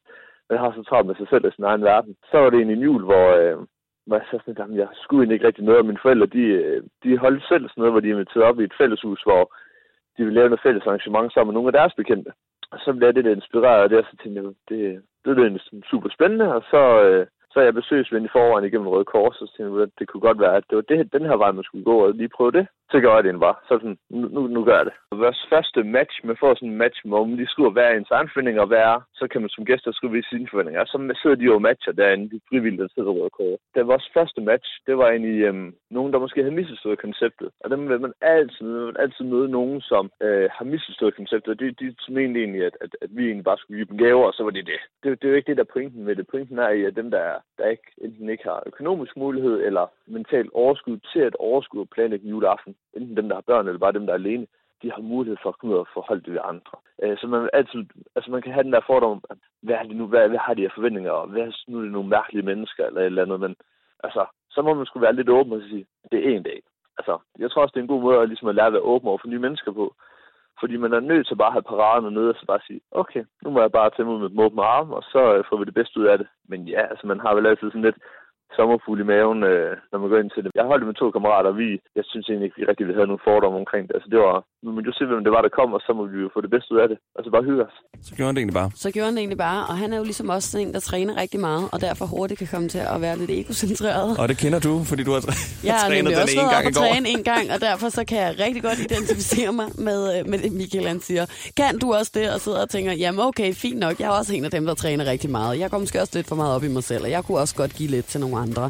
man 0.50 0.58
har 0.58 0.72
så 0.72 0.82
travlt 0.82 1.06
med 1.06 1.16
sig 1.18 1.28
selv 1.28 1.46
og 1.46 1.52
sin 1.52 1.64
egen 1.64 1.84
verden. 1.90 2.16
Så 2.30 2.36
var 2.38 2.50
det 2.50 2.58
egentlig 2.58 2.76
en 2.76 2.88
jul, 2.88 3.04
hvor, 3.04 3.26
øh, 3.40 3.56
hvor 4.06 4.16
jeg 4.16 4.26
så 4.30 4.38
sådan, 4.44 4.72
at 4.72 4.78
jeg 4.82 4.88
skulle 5.02 5.20
egentlig 5.20 5.36
ikke 5.36 5.46
rigtig 5.46 5.64
noget, 5.64 5.80
og 5.80 5.86
mine 5.86 6.04
forældre, 6.04 6.26
de, 6.26 6.44
øh, 6.60 6.82
de 7.02 7.18
holdt 7.24 7.42
selv 7.50 7.64
sådan 7.64 7.80
noget, 7.80 7.92
hvor 7.92 8.00
de 8.00 8.08
inviterede 8.08 8.48
op 8.48 8.60
i 8.60 8.64
et 8.64 8.78
fælleshus, 8.80 9.22
hvor 9.28 9.42
de 10.16 10.24
ville 10.24 10.38
lave 10.38 10.48
noget 10.48 10.64
fælles 10.66 10.86
arrangement 10.86 11.32
sammen 11.32 11.50
med 11.50 11.56
nogle 11.56 11.70
af 11.70 11.78
deres 11.78 11.94
bekendte. 12.00 12.30
Og 12.72 12.78
så 12.84 12.92
blev 12.92 13.06
jeg 13.06 13.14
lidt 13.14 13.26
inspireret 13.26 13.82
af 13.82 13.88
det, 13.88 13.98
og 13.98 14.04
så 14.10 14.14
tænkte 14.16 14.38
jeg, 14.40 14.46
det, 14.70 15.02
det 15.24 15.30
er 15.30 15.58
sådan 15.58 15.82
super 15.90 16.08
spændende, 16.16 16.54
og 16.54 16.62
så, 16.70 16.82
øh, 17.06 17.26
så 17.50 17.60
er 17.60 17.64
jeg 17.64 17.74
besøgsven 17.74 18.24
i 18.24 18.34
forvejen 18.36 18.66
igennem 18.66 18.88
Røde 18.88 19.04
Kors, 19.04 19.40
og 19.40 19.48
så 19.48 19.54
tænkte 19.56 19.74
jeg, 19.74 19.82
at 19.82 19.98
det 19.98 20.08
kunne 20.08 20.20
godt 20.28 20.40
være, 20.40 20.56
at 20.56 20.64
det 20.68 20.76
var 20.76 20.86
det, 20.88 21.12
den 21.12 21.24
her 21.28 21.36
vej, 21.36 21.52
man 21.52 21.64
skulle 21.64 21.84
gå, 21.84 21.96
og 22.06 22.14
lige 22.14 22.36
prøve 22.36 22.52
det. 22.52 22.66
Så 22.92 23.00
gør 23.00 23.14
jeg 23.14 23.24
det 23.24 23.40
bare. 23.40 23.56
Så 23.68 23.72
sådan, 23.80 23.98
nu, 24.10 24.26
nu, 24.34 24.40
nu 24.56 24.64
gør 24.64 24.76
jeg 24.76 24.86
det. 24.86 24.94
Og 25.10 25.18
vores 25.18 25.46
første 25.52 25.80
match, 25.96 26.14
man 26.28 26.36
får 26.40 26.54
sådan 26.54 26.68
en 26.68 26.82
match, 26.84 26.98
hvor 27.04 27.24
man 27.24 27.36
lige 27.36 27.52
skriver, 27.54 27.70
hvad 27.70 27.84
er 27.84 27.94
ens 27.94 28.10
egen 28.10 28.28
forventning, 28.32 28.60
og 28.60 28.66
hvad 28.66 28.82
er, 28.92 28.98
så 29.14 29.24
kan 29.30 29.40
man 29.40 29.50
som 29.50 29.64
gæster 29.64 29.92
skrive 29.92 30.18
i 30.18 30.28
sine 30.30 30.48
forventninger. 30.50 30.84
Så 30.84 30.96
sidder 31.22 31.36
de 31.36 31.44
jo 31.44 31.54
og 31.54 31.62
matcher 31.62 31.92
derinde, 31.92 32.30
de 32.30 32.40
frivillige, 32.48 32.82
der 32.82 32.88
sidder 32.94 33.10
i 33.10 33.18
Røde 33.18 33.30
Kors. 33.36 33.86
Vores 33.92 34.10
første 34.16 34.40
match, 34.40 34.68
det 34.86 34.94
var 34.98 35.08
egentlig 35.08 35.38
øhm, 35.48 35.74
nogen, 35.90 36.12
der 36.12 36.18
måske 36.18 36.42
havde 36.42 36.58
misforstået 36.60 36.98
konceptet. 36.98 37.48
Og 37.62 37.70
dem 37.70 37.88
vil 37.88 38.00
man 38.00 38.12
altid, 38.20 38.66
man 38.66 38.86
vil 38.86 39.02
altid 39.04 39.24
møde 39.24 39.48
nogen, 39.48 39.80
som 39.80 40.04
øh, 40.22 40.48
har 40.56 40.64
misforstået 40.64 41.16
konceptet. 41.16 41.60
De, 41.60 41.66
de 41.80 42.12
mente 42.16 42.40
egentlig, 42.40 42.64
at, 42.68 42.76
at, 42.80 42.92
at 43.02 43.10
vi 43.16 43.22
egentlig 43.24 43.44
bare 43.44 43.58
skulle 43.58 43.78
give 43.78 43.90
dem 43.90 43.98
gaver, 44.04 44.26
og 44.26 44.34
så 44.34 44.42
var 44.44 44.50
det 44.50 44.66
det. 44.66 44.80
det. 45.02 45.22
Det 45.22 45.26
er 45.26 45.32
jo 45.32 45.38
ikke 45.38 45.50
det, 45.50 45.56
der 45.56 45.66
er 45.66 45.74
pointen 45.74 46.04
med 46.04 46.16
det. 46.16 46.26
Pointen 46.26 46.58
er 46.58 46.68
i, 46.68 46.84
at 46.84 46.96
dem, 46.96 47.10
der, 47.10 47.24
der 47.58 47.66
ikke, 47.74 47.88
enten 48.04 48.28
ikke 48.28 48.44
har 48.44 48.62
økonomisk 48.66 49.16
mulighed 49.16 49.56
eller 49.66 49.86
mentalt 50.06 50.50
overskud 50.52 50.98
til 51.12 51.20
at 51.20 51.36
overskue 51.36 51.80
og 51.80 51.88
planlægge 51.94 52.28
juleaften, 52.28 52.74
enten 52.96 53.16
dem, 53.16 53.28
der 53.28 53.34
har 53.34 53.48
børn 53.50 53.66
eller 53.68 53.78
bare 53.78 53.92
dem, 53.92 54.06
der 54.06 54.12
er 54.12 54.22
alene, 54.22 54.46
de 54.82 54.92
har 54.92 55.02
mulighed 55.02 55.36
for 55.42 55.48
at 55.48 55.58
komme 55.58 55.74
ud 55.74 55.80
og 55.80 55.88
forholde 55.94 56.22
det 56.22 56.32
ved 56.32 56.40
andre. 56.44 56.76
Øh, 57.02 57.18
så 57.18 57.26
man 57.26 57.50
altid, 57.52 57.80
altså 58.16 58.30
man 58.30 58.42
kan 58.42 58.52
have 58.52 58.64
den 58.64 58.72
der 58.72 58.80
fordom, 58.86 59.22
at 59.30 59.36
hvad 59.62 59.76
er 59.76 59.82
det 59.82 59.96
nu, 59.96 60.06
hvad, 60.06 60.28
hvad 60.28 60.38
har 60.38 60.54
de 60.54 60.62
her 60.62 60.74
forventninger, 60.74 61.10
og 61.10 61.28
hvad 61.28 61.52
nu 61.68 61.78
er 61.78 61.82
det 61.82 61.92
nogle 61.92 62.08
mærkelige 62.08 62.46
mennesker, 62.50 62.86
eller 62.86 63.00
et 63.00 63.06
eller 63.06 63.22
andet, 63.22 63.40
men 63.40 63.56
altså, 64.04 64.26
så 64.50 64.62
må 64.62 64.74
man 64.74 64.86
skulle 64.86 65.04
være 65.06 65.16
lidt 65.16 65.28
åben 65.28 65.52
og 65.52 65.62
sige, 65.62 65.86
det 66.12 66.18
er 66.18 66.36
en 66.36 66.42
dag. 66.42 66.62
Altså, 66.98 67.18
jeg 67.38 67.50
tror 67.50 67.62
også, 67.62 67.72
det 67.72 67.80
er 67.80 67.84
en 67.84 67.94
god 67.94 68.02
måde 68.02 68.18
at, 68.18 68.28
ligesom 68.28 68.48
at 68.48 68.54
lære 68.54 68.66
at 68.66 68.72
være 68.72 68.90
åben 68.92 69.08
over 69.08 69.18
for 69.18 69.28
nye 69.28 69.44
mennesker 69.46 69.72
på. 69.72 69.94
Fordi 70.60 70.76
man 70.76 70.92
er 70.92 71.00
nødt 71.00 71.26
til 71.26 71.36
bare 71.36 71.52
at 71.52 71.52
have 71.52 71.70
paraderne 71.72 72.10
nede, 72.10 72.28
og 72.28 72.34
så 72.34 72.46
bare 72.46 72.66
sige, 72.66 72.80
okay, 72.90 73.24
nu 73.42 73.50
må 73.50 73.60
jeg 73.60 73.72
bare 73.72 73.90
tage 73.90 74.06
mig 74.08 74.20
med 74.20 74.44
åbne 74.44 74.62
arm, 74.62 74.92
og 74.92 75.02
så 75.02 75.34
øh, 75.34 75.44
får 75.48 75.56
vi 75.56 75.64
det 75.64 75.74
bedste 75.74 76.00
ud 76.00 76.06
af 76.06 76.18
det. 76.18 76.26
Men 76.48 76.68
ja, 76.68 76.80
altså 76.90 77.06
man 77.06 77.20
har 77.20 77.34
vel 77.34 77.46
altid 77.46 77.68
sådan 77.70 77.82
lidt 77.82 77.98
sommerfugl 78.58 78.98
i 79.04 79.06
maven, 79.12 79.40
øh, 79.52 79.70
når 79.90 79.98
man 80.02 80.08
går 80.10 80.18
ind 80.22 80.30
til 80.34 80.42
det. 80.44 80.50
Jeg 80.58 80.64
holdt 80.70 80.82
det 80.82 80.90
med 80.90 80.98
to 81.02 81.06
kammerater, 81.16 81.48
og 81.52 81.56
vi, 81.62 81.68
jeg 81.98 82.04
synes 82.10 82.24
egentlig 82.26 82.46
ikke, 82.48 82.58
vi 82.60 82.64
rigtig 82.70 82.84
havde 82.98 83.10
nogen 83.10 83.26
fordomme 83.30 83.56
omkring 83.62 83.84
det. 83.88 83.94
Altså 83.96 84.08
det 84.12 84.18
var, 84.26 84.36
nu 84.64 84.68
må 84.74 84.78
jo 84.88 84.92
se, 84.98 85.02
hvem 85.10 85.24
det 85.26 85.32
var, 85.36 85.42
der 85.46 85.52
kom, 85.58 85.70
og 85.76 85.80
så 85.86 85.90
må 85.98 86.02
vi 86.12 86.18
jo 86.24 86.28
få 86.34 86.40
det 86.44 86.50
bedste 86.54 86.70
ud 86.74 86.78
af 86.84 86.88
det. 86.92 86.98
Og 87.16 87.20
så 87.24 87.28
bare 87.34 87.44
hygge 87.50 87.62
os. 87.68 87.76
Så 88.08 88.10
gjorde 88.16 88.28
han 88.30 88.34
det 88.36 88.40
egentlig 88.42 88.58
bare. 88.62 88.70
Så 88.84 88.88
gjorde 88.94 89.06
han 89.08 89.14
det 89.16 89.22
egentlig 89.24 89.42
bare, 89.48 89.60
og 89.70 89.74
han 89.82 89.88
er 89.92 89.98
jo 90.00 90.04
ligesom 90.10 90.28
også 90.36 90.50
en, 90.62 90.70
der 90.76 90.82
træner 90.90 91.12
rigtig 91.22 91.40
meget, 91.48 91.64
og 91.72 91.78
derfor 91.86 92.04
hurtigt 92.14 92.38
kan 92.42 92.48
komme 92.54 92.68
til 92.74 92.82
at 92.94 92.98
være 93.06 93.16
lidt 93.22 93.30
egocentreret. 93.40 94.10
Og 94.22 94.26
det 94.30 94.36
kender 94.42 94.60
du, 94.68 94.72
fordi 94.90 95.02
du 95.08 95.12
har 95.16 95.20
træ- 95.26 95.40
Jeg 95.66 95.72
har 95.74 95.82
trænet 95.88 96.10
den 96.12 96.22
også 96.24 96.36
ene 96.40 96.50
gang 96.54 96.64
i 96.64 96.68
og 96.68 96.72
går. 96.74 96.80
træne 96.86 97.06
en 97.16 97.22
gang, 97.32 97.44
og 97.54 97.58
derfor 97.68 97.88
så 97.98 98.02
kan 98.10 98.18
jeg 98.24 98.30
rigtig 98.46 98.62
godt 98.68 98.78
identificere 98.88 99.52
mig 99.60 99.68
med, 99.88 99.98
øh, 100.18 100.20
med 100.30 100.38
det, 100.44 100.52
Michael 100.60 100.86
han 100.92 101.00
siger. 101.08 101.24
Kan 101.60 101.78
du 101.82 101.86
også 101.98 102.12
det? 102.14 102.26
Og 102.34 102.40
sidder 102.40 102.60
og 102.66 102.70
tænker, 102.70 102.92
jamen 102.92 103.20
okay, 103.28 103.50
fint 103.64 103.78
nok. 103.84 103.94
Jeg 104.00 104.06
er 104.12 104.16
også 104.20 104.34
en 104.36 104.44
af 104.44 104.50
dem, 104.50 104.66
der 104.66 104.74
træner 104.74 105.04
rigtig 105.12 105.30
meget. 105.30 105.58
Jeg 105.58 105.70
går 105.70 105.78
måske 105.78 106.00
også 106.00 106.12
lidt 106.18 106.26
for 106.28 106.36
meget 106.36 106.52
op 106.56 106.64
i 106.64 106.68
mig 106.68 106.84
selv, 106.84 107.02
og 107.04 107.10
jeg 107.10 107.24
kunne 107.24 107.38
også 107.38 107.56
godt 107.56 107.72
give 107.74 107.88
lidt 107.90 108.06
til 108.06 108.20
nogle 108.20 108.36
andre. 108.46 108.64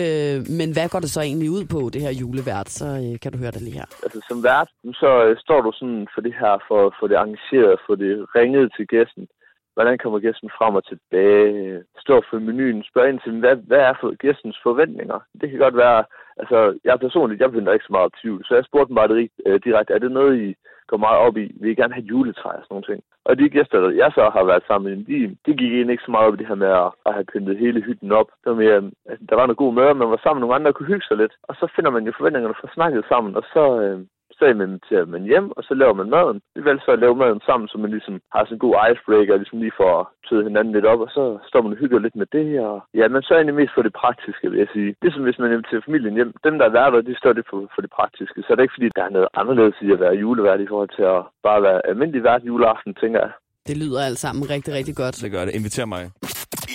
Øh, 0.00 0.38
men 0.58 0.68
hvad 0.76 0.86
går 0.92 1.00
det 1.04 1.10
så 1.10 1.20
egentlig 1.28 1.50
ud 1.58 1.64
på, 1.74 1.80
det 1.92 2.00
her 2.06 2.14
julevært? 2.22 2.68
Så 2.78 2.86
øh, 3.02 3.14
kan 3.22 3.32
du 3.32 3.38
høre 3.42 3.54
det 3.56 3.62
lige 3.62 3.78
her. 3.80 3.88
Altså 4.04 4.20
som 4.28 4.38
vært, 4.50 4.70
så 5.02 5.10
øh, 5.26 5.36
står 5.44 5.60
du 5.66 5.70
sådan 5.78 6.06
for 6.14 6.20
det 6.26 6.34
her, 6.40 6.54
for, 6.68 6.82
for 6.98 7.06
det 7.06 7.16
arrangeret, 7.16 7.76
for 7.86 7.94
det 8.02 8.12
ringet 8.36 8.66
til 8.76 8.86
gæsten. 8.94 9.26
Hvordan 9.74 9.98
kommer 9.98 10.18
gæsten 10.18 10.50
frem 10.58 10.74
og 10.74 10.84
tilbage? 10.90 11.82
Står 12.04 12.20
for 12.30 12.38
menuen, 12.38 12.84
spørg 12.90 13.08
ind 13.08 13.20
til, 13.24 13.32
hvad, 13.42 13.56
hvad 13.70 13.82
er 13.90 13.94
for 14.00 14.08
gæstens 14.24 14.58
forventninger? 14.66 15.18
Det 15.40 15.50
kan 15.50 15.58
godt 15.58 15.76
være, 15.84 16.00
altså 16.42 16.58
jeg 16.84 17.00
personligt, 17.00 17.40
jeg 17.40 17.50
finder 17.52 17.72
ikke 17.72 17.88
så 17.88 17.92
meget 17.98 18.14
tvivl, 18.20 18.40
så 18.44 18.52
jeg 18.54 18.64
spurgte 18.64 18.88
dem 18.88 18.98
bare 19.00 19.08
det, 19.08 19.30
øh, 19.46 19.60
direkte, 19.66 19.94
er 19.94 19.98
det 19.98 20.12
noget, 20.12 20.32
I 20.46 20.48
går 20.90 20.96
meget 21.06 21.18
op 21.26 21.36
i? 21.36 21.44
Vil 21.60 21.76
gerne 21.76 21.96
have 21.96 22.08
juletræ 22.10 22.50
og 22.58 22.62
sådan 22.62 22.72
nogle 22.74 22.88
ting? 22.90 23.00
Og 23.28 23.32
de 23.38 23.54
gæster, 23.56 23.78
der 23.80 23.90
jeg 24.02 24.10
så 24.14 24.22
har 24.36 24.44
været 24.50 24.64
sammen 24.66 24.86
med, 24.88 24.96
de, 25.10 25.18
de 25.46 25.52
gik 25.60 25.72
egentlig 25.72 25.94
ikke 25.94 26.08
så 26.08 26.10
meget 26.14 26.26
op 26.26 26.34
i 26.34 26.40
det 26.40 26.50
her 26.50 26.62
med 26.64 26.72
at, 26.84 26.90
at 27.06 27.14
have 27.16 27.30
pyntet 27.32 27.62
hele 27.64 27.80
hytten 27.88 28.12
op. 28.20 28.28
Det 28.40 28.48
var 28.52 28.58
mere, 28.64 28.80
der 29.28 29.36
var 29.36 29.46
noget 29.46 29.62
god 29.64 29.72
mad, 29.74 29.94
man 29.94 30.10
var 30.14 30.20
sammen 30.22 30.38
med 30.38 30.44
nogle 30.44 30.56
andre, 30.56 30.68
der 30.68 30.76
kunne 30.78 30.92
hygge 30.92 31.06
sig 31.08 31.16
lidt. 31.16 31.34
Og 31.48 31.54
så 31.60 31.64
finder 31.74 31.90
man 31.90 32.04
jo 32.06 32.12
forventningerne 32.16 32.60
for 32.60 32.68
snakket 32.74 33.04
sammen, 33.12 33.32
og 33.38 33.44
så, 33.54 33.64
øh, 33.84 33.98
så 34.40 34.46
inviterer 34.52 35.06
man 35.14 35.22
hjem, 35.30 35.46
og 35.56 35.62
så 35.68 35.72
laver 35.80 35.94
man 36.00 36.12
maden. 36.16 36.38
Vi 36.56 36.60
vælger 36.66 36.82
så 36.84 36.90
at 36.94 37.02
lave 37.04 37.20
maden 37.22 37.40
sammen, 37.48 37.66
så 37.68 37.76
man 37.78 37.90
ligesom 37.96 38.16
har 38.34 38.42
sådan 38.44 38.56
en 38.56 38.64
god 38.66 38.74
icebreaker, 38.88 39.40
ligesom 39.40 39.60
lige 39.64 39.78
får 39.82 39.94
tøet 40.26 40.46
hinanden 40.48 40.72
lidt 40.74 40.90
op, 40.92 41.00
og 41.06 41.10
så 41.16 41.24
står 41.48 41.62
man 41.62 41.72
og 41.74 41.80
hygger 41.82 41.98
lidt 42.04 42.16
med 42.20 42.28
det. 42.36 42.48
Og 42.68 42.76
ja, 43.00 43.04
men 43.12 43.22
så 43.22 43.30
er 43.30 43.38
egentlig 43.38 43.60
mest 43.60 43.74
for 43.74 43.84
det 43.86 43.94
praktiske, 44.02 44.46
vil 44.50 44.62
jeg 44.62 44.70
sige. 44.76 44.90
Ligesom 45.02 45.22
hvis 45.26 45.40
man 45.42 45.52
inviterer 45.52 45.86
familien 45.88 46.14
hjem. 46.18 46.32
Dem, 46.46 46.54
der 46.58 46.66
er 46.66 46.76
værter, 46.78 47.00
de 47.00 47.20
står 47.20 47.32
lidt 47.32 47.50
for, 47.50 47.58
for 47.74 47.80
det 47.84 47.92
praktiske. 47.98 48.38
Så 48.42 48.48
er 48.50 48.56
det 48.56 48.64
ikke, 48.64 48.76
fordi 48.78 48.88
der 48.98 49.04
er 49.04 49.14
noget 49.16 49.28
anderledes 49.40 49.78
i 49.86 49.88
at 49.94 50.00
være 50.04 50.20
julevært 50.22 50.60
i 50.60 50.70
forhold 50.72 50.92
til 50.98 51.04
at 51.14 51.20
bare 51.48 51.60
være 51.66 51.80
almindelig 51.90 52.22
vært 52.28 52.48
juleaften, 52.50 52.92
tænker 53.02 53.20
jeg. 53.24 53.32
Det 53.68 53.76
lyder 53.82 54.00
alt 54.08 54.18
sammen 54.24 54.50
rigtig, 54.54 54.72
rigtig 54.78 54.96
godt. 55.02 55.16
Det 55.22 55.30
gør 55.34 55.44
det. 55.44 55.54
Inviter 55.58 55.86
mig. 55.94 56.02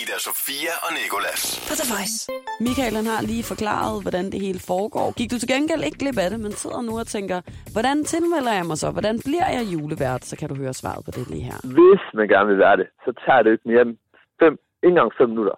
Ida 0.05 0.17
Sofia 0.27 0.73
og 0.85 0.91
Nikolas. 0.99 1.41
På 1.69 1.73
The 1.79 1.85
Voice. 1.93 2.17
Michael 2.67 2.95
han 2.99 3.07
har 3.13 3.21
lige 3.31 3.45
forklaret, 3.53 3.95
hvordan 4.05 4.25
det 4.33 4.39
hele 4.45 4.61
foregår. 4.71 5.07
Gik 5.19 5.29
du 5.33 5.37
til 5.39 5.49
gengæld 5.53 5.81
ikke 5.87 5.99
glip 6.03 6.17
af 6.25 6.29
det, 6.33 6.39
men 6.45 6.51
sidder 6.61 6.81
nu 6.89 6.93
og 7.03 7.07
tænker, 7.15 7.37
hvordan 7.75 7.97
tilmelder 8.13 8.53
jeg 8.59 8.65
mig 8.69 8.77
så? 8.83 8.87
Hvordan 8.95 9.17
bliver 9.27 9.47
jeg 9.57 9.63
julevært? 9.73 10.21
Så 10.29 10.33
kan 10.39 10.47
du 10.51 10.55
høre 10.63 10.75
svaret 10.81 11.01
på 11.05 11.11
det 11.17 11.25
lige 11.33 11.45
her. 11.49 11.59
Hvis 11.77 12.03
man 12.17 12.27
gerne 12.33 12.47
vil 12.51 12.59
være 12.65 12.77
det, 12.81 12.87
så 13.05 13.09
tager 13.23 13.41
det 13.43 13.51
ikke 13.55 13.67
mere 13.71 13.83
end 13.85 13.93
fem, 14.41 14.53
ikke 14.83 14.93
engang 14.95 15.11
fem 15.19 15.29
minutter. 15.33 15.55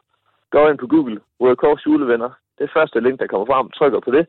Gå 0.54 0.62
ind 0.70 0.80
på 0.84 0.88
Google, 0.94 1.18
Røde 1.42 1.58
Kors 1.62 1.86
julevenner. 1.88 2.32
Det 2.58 2.64
er 2.66 2.76
første 2.80 2.98
link, 3.06 3.16
der 3.20 3.32
kommer 3.32 3.48
frem. 3.52 3.66
Trykker 3.78 4.02
på 4.08 4.12
det. 4.18 4.24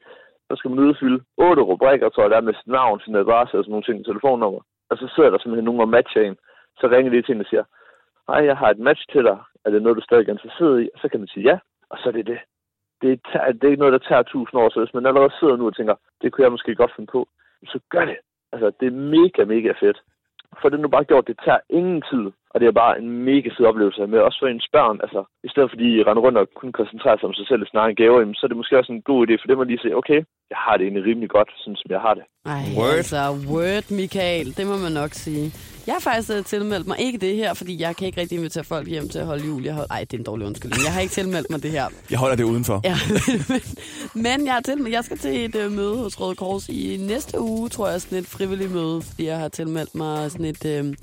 Så 0.48 0.52
skal 0.56 0.70
man 0.70 0.84
udfylde 0.86 1.18
otte 1.46 1.62
rubrikker, 1.70 2.08
tror 2.08 2.24
jeg, 2.24 2.32
der 2.32 2.40
er 2.40 2.48
med 2.48 2.54
sit 2.58 2.70
navn, 2.78 2.96
sin 3.04 3.16
adresse 3.22 3.54
og 3.58 3.62
sådan 3.62 3.72
nogle 3.74 3.86
ting, 3.86 3.96
telefonnummer. 4.10 4.62
Og 4.90 4.94
så 5.00 5.06
sidder 5.14 5.30
der 5.30 5.38
simpelthen 5.38 5.68
nogen 5.68 5.84
og 5.86 5.92
matcher 5.96 6.22
en. 6.22 6.36
Så 6.80 6.84
ringer 6.94 7.10
de 7.12 7.22
til 7.22 7.34
en 7.34 7.44
og 7.44 7.50
siger, 7.50 7.64
hej, 8.28 8.40
jeg 8.50 8.56
har 8.60 8.70
et 8.70 8.82
match 8.88 9.02
til 9.12 9.24
dig. 9.30 9.38
Er 9.64 9.70
det 9.70 9.82
noget, 9.82 9.96
du 9.96 10.02
stadig 10.02 10.28
er 10.28 10.32
interesseret 10.32 10.82
i? 10.82 10.88
Og 10.94 11.00
så 11.00 11.08
kan 11.08 11.20
man 11.20 11.28
sige 11.28 11.44
ja, 11.50 11.58
og 11.90 11.98
så 11.98 12.08
er 12.08 12.12
det 12.12 12.26
det. 12.26 12.38
Det 13.02 13.12
er, 13.12 13.16
tager- 13.32 13.52
det 13.52 13.64
er 13.64 13.68
ikke 13.68 13.84
noget, 13.84 13.92
der 14.00 14.08
tager 14.08 14.22
tusind 14.22 14.60
år, 14.60 14.68
så 14.70 14.80
hvis 14.80 14.94
man 14.94 15.06
allerede 15.06 15.32
sidder 15.40 15.56
nu 15.56 15.66
og 15.66 15.76
tænker, 15.76 15.94
det 16.22 16.32
kunne 16.32 16.44
jeg 16.44 16.50
måske 16.52 16.74
godt 16.74 16.92
finde 16.96 17.10
på, 17.12 17.28
så 17.66 17.80
gør 17.90 18.04
det. 18.04 18.16
Altså, 18.52 18.70
det 18.80 18.86
er 18.86 18.90
mega, 19.16 19.44
mega 19.44 19.72
fedt. 19.80 19.98
For 20.60 20.68
det 20.68 20.76
er 20.78 20.82
nu 20.82 20.88
bare 20.88 21.04
gjort, 21.04 21.26
det 21.26 21.38
tager 21.44 21.58
ingen 21.70 22.02
tid, 22.10 22.24
og 22.52 22.56
det 22.60 22.66
er 22.66 22.80
bare 22.82 22.98
en 23.00 23.08
mega 23.30 23.48
fed 23.56 23.66
oplevelse 23.70 24.06
med 24.06 24.20
også 24.26 24.38
for 24.40 24.46
ens 24.46 24.68
børn. 24.76 24.98
Altså, 25.04 25.20
i 25.46 25.48
stedet 25.52 25.70
for 25.70 25.78
de 25.82 25.90
render 26.06 26.22
rundt 26.24 26.38
og 26.38 26.46
kun 26.60 26.72
koncentrerer 26.72 27.16
sig 27.18 27.28
om 27.28 27.34
sig 27.38 27.46
selv 27.46 27.62
og 27.62 27.80
egen 27.84 27.96
gaver, 28.02 28.18
jamen, 28.20 28.34
så 28.34 28.42
er 28.44 28.50
det 28.50 28.60
måske 28.60 28.78
også 28.78 28.92
en 28.92 29.02
god 29.10 29.20
idé 29.24 29.34
for 29.40 29.48
dem 29.50 29.60
at 29.60 29.66
lige 29.66 29.84
se, 29.84 29.96
okay, 30.00 30.20
jeg 30.52 30.58
har 30.64 30.74
det 30.76 30.84
egentlig 30.84 31.04
rimelig 31.04 31.30
godt, 31.36 31.50
sådan 31.62 31.76
som 31.76 31.88
jeg 31.94 32.00
har 32.06 32.14
det. 32.18 32.24
Ej, 32.46 32.64
Word. 32.78 32.94
altså, 33.00 33.20
word, 33.52 33.86
Michael. 33.98 34.46
Det 34.56 34.66
må 34.70 34.76
man 34.86 34.92
nok 34.92 35.12
sige. 35.24 35.46
Jeg 35.88 35.94
har 35.94 36.00
faktisk 36.00 36.30
øh, 36.36 36.44
tilmeldt 36.44 36.86
mig 36.86 36.98
ikke 37.00 37.18
det 37.18 37.36
her, 37.36 37.54
fordi 37.54 37.80
jeg 37.80 37.96
kan 37.96 38.06
ikke 38.06 38.20
rigtig 38.20 38.36
invitere 38.38 38.64
folk 38.64 38.88
hjem 38.88 39.08
til 39.08 39.18
at 39.18 39.26
holde 39.26 39.46
jul. 39.46 39.62
Jeg 39.64 39.74
hold... 39.74 39.86
Ej, 39.90 40.00
det 40.00 40.14
er 40.14 40.18
en 40.18 40.24
dårlig 40.24 40.46
undskyldning. 40.46 40.82
Jeg 40.84 40.92
har 40.92 41.00
ikke 41.00 41.12
tilmeldt 41.12 41.50
mig 41.50 41.62
det 41.62 41.70
her. 41.70 41.86
Jeg 42.10 42.18
holder 42.18 42.36
det 42.36 42.44
udenfor. 42.44 42.80
Ja, 42.84 42.96
men, 43.48 43.60
men 44.24 44.46
jeg, 44.46 44.54
har 44.54 44.60
tilmeldt, 44.60 44.92
jeg 44.92 45.04
skal 45.04 45.18
til 45.18 45.44
et 45.44 45.56
øh, 45.56 45.72
møde 45.72 45.96
hos 45.96 46.20
Røde 46.20 46.34
Kors 46.34 46.68
i 46.68 46.96
næste 47.00 47.40
uge, 47.40 47.68
tror 47.68 47.88
jeg, 47.88 48.00
sådan 48.00 48.18
et 48.18 48.26
frivilligt 48.26 48.72
møde, 48.72 49.02
fordi 49.02 49.26
jeg 49.26 49.38
har 49.38 49.48
tilmeldt 49.48 49.94
mig 49.94 50.30
sådan 50.30 50.46
et... 50.46 50.64
Øh, 50.66 50.94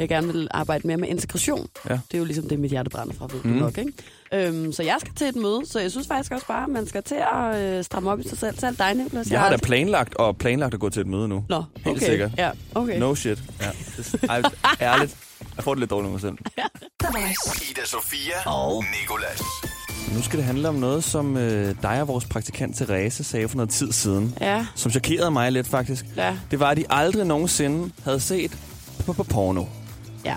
jeg 0.00 0.08
gerne 0.08 0.32
vil 0.32 0.48
arbejde 0.50 0.86
mere 0.86 0.96
med 0.96 1.08
integration. 1.08 1.66
Ja. 1.88 1.92
Det 1.94 2.14
er 2.14 2.18
jo 2.18 2.24
ligesom 2.24 2.48
det, 2.48 2.58
mit 2.58 2.70
hjerte 2.70 2.90
brænder 2.90 3.14
fra, 3.14 3.24
ved 3.32 3.40
du 3.42 3.48
Mhm. 3.48 3.56
nok, 3.56 3.78
ikke? 3.78 3.92
Øhm, 4.34 4.72
så 4.72 4.82
jeg 4.82 4.96
skal 5.00 5.14
til 5.14 5.26
et 5.28 5.36
møde, 5.36 5.60
så 5.66 5.80
jeg 5.80 5.90
synes 5.90 6.06
faktisk 6.08 6.32
også 6.32 6.46
bare, 6.46 6.62
at 6.62 6.68
man 6.68 6.86
skal 6.86 7.02
til 7.02 7.18
at 7.34 7.56
øh, 7.56 7.84
stramme 7.84 8.10
op 8.10 8.20
i 8.20 8.28
sig 8.28 8.38
selv. 8.38 8.58
Selv 8.58 8.76
dig, 8.76 8.94
Niklas. 8.94 9.30
Jeg 9.30 9.40
har 9.40 9.46
da 9.48 9.52
aldrig- 9.52 9.66
planlagt 9.66 10.14
og 10.14 10.36
planlagt 10.36 10.74
at 10.74 10.80
gå 10.80 10.88
til 10.88 11.00
et 11.00 11.06
møde 11.06 11.28
nu. 11.28 11.44
Nå, 11.48 11.64
Helt 11.76 11.96
okay. 11.96 12.06
sikkert. 12.06 12.30
Ja, 12.38 12.50
okay. 12.74 12.98
No 12.98 13.14
shit. 13.14 13.38
Ja. 13.60 13.70
Ej, 14.28 14.42
ærligt. 14.80 15.16
Jeg 15.56 15.64
får 15.64 15.74
det 15.74 15.78
lidt 15.80 15.90
dårligt 15.90 16.12
med 16.12 16.12
mig 16.12 16.20
selv. 16.20 16.38
Voice. 17.12 17.70
Ida 17.70 17.84
Sofia 17.86 18.50
og 18.50 18.84
Nikolas. 19.00 19.42
Nu 20.14 20.22
skal 20.22 20.36
det 20.38 20.46
handle 20.46 20.68
om 20.68 20.74
noget, 20.74 21.04
som 21.04 21.36
øh, 21.36 21.74
dig 21.82 22.00
og 22.00 22.08
vores 22.08 22.24
praktikant 22.24 22.76
Therese 22.76 23.24
sagde 23.24 23.48
for 23.48 23.56
noget 23.56 23.70
tid 23.70 23.92
siden. 23.92 24.34
Ja, 24.40 24.66
Som 24.74 24.90
chokerede 24.90 25.30
mig 25.30 25.52
lidt, 25.52 25.66
faktisk. 25.66 26.04
ja, 26.16 26.36
Det 26.50 26.60
var, 26.60 26.70
at 26.70 26.76
de 26.76 26.84
aldrig 26.90 27.24
nogensinde 27.26 27.90
havde 28.04 28.20
set 28.20 28.58
på, 29.06 29.12
på 29.12 29.22
porno. 29.22 29.64
Ja. 30.24 30.36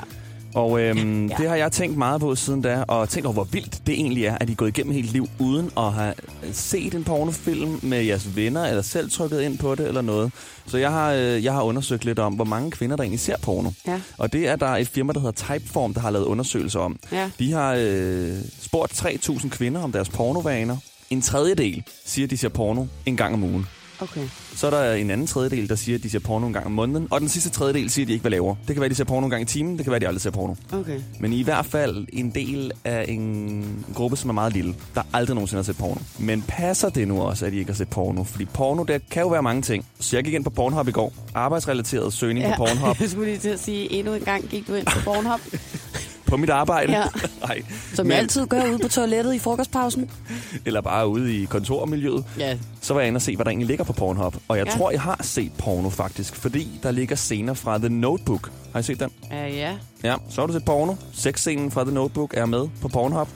Og 0.55 0.81
øhm, 0.81 1.27
Ja. 1.27 1.35
det 1.37 1.49
har 1.49 1.55
jeg 1.55 1.71
tænkt 1.71 1.97
meget 1.97 2.21
på 2.21 2.35
siden 2.35 2.61
da, 2.61 2.83
og 2.87 3.09
tænkt 3.09 3.25
over, 3.25 3.33
hvor 3.33 3.43
vildt 3.43 3.87
det 3.87 3.93
egentlig 3.93 4.25
er, 4.25 4.37
at 4.37 4.49
I 4.49 4.51
er 4.51 4.55
gået 4.55 4.69
igennem 4.69 4.93
hele 4.93 5.07
liv 5.07 5.27
uden 5.39 5.69
at 5.77 5.93
have 5.93 6.13
set 6.51 6.93
en 6.93 7.03
pornofilm 7.03 7.79
med 7.81 8.01
jeres 8.03 8.35
venner, 8.35 8.65
eller 8.65 8.81
selv 8.81 9.11
trykket 9.11 9.41
ind 9.41 9.57
på 9.57 9.75
det, 9.75 9.87
eller 9.87 10.01
noget. 10.01 10.31
Så 10.67 10.77
jeg 10.77 10.91
har, 10.91 11.11
øh, 11.11 11.43
jeg 11.43 11.53
har 11.53 11.61
undersøgt 11.61 12.05
lidt 12.05 12.19
om, 12.19 12.33
hvor 12.33 12.45
mange 12.45 12.71
kvinder, 12.71 12.95
der 12.95 13.03
egentlig 13.03 13.19
ser 13.19 13.35
porno. 13.41 13.69
Ja. 13.87 14.01
Og 14.17 14.33
det 14.33 14.47
er 14.47 14.55
der 14.55 14.67
et 14.67 14.87
firma, 14.87 15.13
der 15.13 15.19
hedder 15.19 15.55
Typeform, 15.55 15.93
der 15.93 16.01
har 16.01 16.09
lavet 16.11 16.25
undersøgelser 16.25 16.79
om. 16.79 16.99
Ja. 17.11 17.29
De 17.39 17.51
har 17.51 17.75
øh, 17.79 18.37
spurgt 18.61 19.05
3.000 19.05 19.49
kvinder 19.49 19.81
om 19.81 19.91
deres 19.91 20.09
pornovaner. 20.09 20.77
En 21.09 21.21
tredjedel 21.21 21.83
siger, 22.05 22.25
at 22.25 22.29
de 22.31 22.37
ser 22.37 22.49
porno 22.49 22.85
en 23.05 23.17
gang 23.17 23.33
om 23.33 23.43
ugen. 23.43 23.67
Okay. 24.03 24.27
Så 24.55 24.67
er 24.67 24.71
der 24.71 24.93
en 24.93 25.11
anden 25.11 25.27
tredjedel, 25.27 25.69
der 25.69 25.75
siger, 25.75 25.97
at 25.97 26.03
de 26.03 26.09
ser 26.09 26.19
porno 26.19 26.47
en 26.47 26.53
gang 26.53 26.65
om 26.65 26.71
måneden. 26.71 27.07
Og 27.11 27.21
den 27.21 27.29
sidste 27.29 27.49
tredjedel 27.49 27.89
siger, 27.89 28.05
at 28.05 28.07
de 28.07 28.13
ikke 28.13 28.23
vil 28.23 28.31
lave. 28.31 28.57
Det 28.67 28.75
kan 28.75 28.75
være, 28.75 28.85
at 28.85 28.91
de 28.91 28.95
ser 28.95 29.03
porno 29.03 29.25
en 29.25 29.29
gang 29.29 29.41
i 29.41 29.45
timen. 29.45 29.77
Det 29.77 29.85
kan 29.85 29.91
være, 29.91 29.95
at 29.95 30.01
de 30.01 30.07
aldrig 30.07 30.21
ser 30.21 30.31
porno. 30.31 30.55
Okay. 30.71 30.99
Men 31.19 31.33
i 31.33 31.43
hvert 31.43 31.65
fald 31.65 32.07
en 32.13 32.29
del 32.29 32.71
af 32.83 33.05
en 33.07 33.85
gruppe, 33.95 34.17
som 34.17 34.29
er 34.29 34.33
meget 34.33 34.53
lille, 34.53 34.75
der 34.95 35.01
aldrig 35.13 35.35
nogensinde 35.35 35.57
har 35.57 35.63
set 35.63 35.77
porno. 35.77 36.01
Men 36.19 36.41
passer 36.47 36.89
det 36.89 37.07
nu 37.07 37.21
også, 37.21 37.45
at 37.45 37.51
de 37.51 37.57
ikke 37.57 37.71
har 37.71 37.77
set 37.77 37.89
porno? 37.89 38.23
Fordi 38.23 38.45
porno, 38.45 38.83
der 38.83 38.99
kan 39.11 39.21
jo 39.21 39.27
være 39.27 39.43
mange 39.43 39.61
ting. 39.61 39.85
Så 39.99 40.17
jeg 40.17 40.23
gik 40.23 40.33
ind 40.33 40.43
på 40.43 40.49
Pornhub 40.49 40.87
i 40.87 40.91
går. 40.91 41.13
Arbejdsrelateret 41.33 42.13
søgning 42.13 42.45
ja. 42.45 42.57
på 42.57 42.65
Pornhub. 42.65 42.99
jeg 43.01 43.09
skulle 43.09 43.25
lige 43.25 43.39
til 43.39 43.49
at 43.49 43.59
sige, 43.59 43.91
endnu 43.91 44.13
en 44.13 44.21
gang 44.21 44.43
gik 44.49 44.67
du 44.67 44.73
ind 44.73 44.85
på 44.85 44.99
Pornhub, 45.03 45.39
på 46.33 46.37
mit 46.37 46.49
arbejde. 46.49 46.91
Ja. 46.93 47.03
Nej. 47.47 47.61
som 47.93 48.09
jeg 48.11 48.17
altid 48.17 48.47
gør 48.47 48.63
ude 48.69 48.79
på 48.79 48.87
toilettet 48.87 49.33
i 49.35 49.39
frokostpausen. 49.39 50.09
Eller 50.65 50.81
bare 50.81 51.07
ude 51.07 51.41
i 51.41 51.45
kontormiljøet. 51.45 52.25
Ja. 52.39 52.57
Så 52.81 52.93
var 52.93 53.01
jeg 53.01 53.07
inde 53.07 53.17
og 53.17 53.21
se, 53.21 53.35
hvad 53.35 53.45
der 53.45 53.51
egentlig 53.51 53.67
ligger 53.67 53.83
på 53.83 53.93
Pornhub. 53.93 54.35
Og 54.47 54.57
jeg 54.57 54.65
Ja. 54.67 54.71
tror, 54.77 54.91
jeg 54.91 55.01
har 55.01 55.19
set 55.23 55.51
porno 55.57 55.89
faktisk. 55.89 56.35
Fordi 56.35 56.79
der 56.83 56.91
ligger 56.91 57.15
scener 57.15 57.53
fra 57.53 57.77
The 57.77 57.89
Notebook. 57.89 58.51
Har 58.73 58.79
I 58.79 58.83
set 58.83 58.99
den? 58.99 59.09
Ja, 59.31 59.47
ja. 59.47 59.71
Ja, 60.03 60.15
så 60.29 60.41
har 60.41 60.47
du 60.47 60.53
set 60.53 60.65
porno. 60.65 60.95
Sexscenen 61.13 61.71
fra 61.71 61.83
The 61.83 61.93
Notebook 61.93 62.33
er 62.37 62.45
med 62.45 62.67
på 62.81 62.87
Pornhub. 62.87 63.27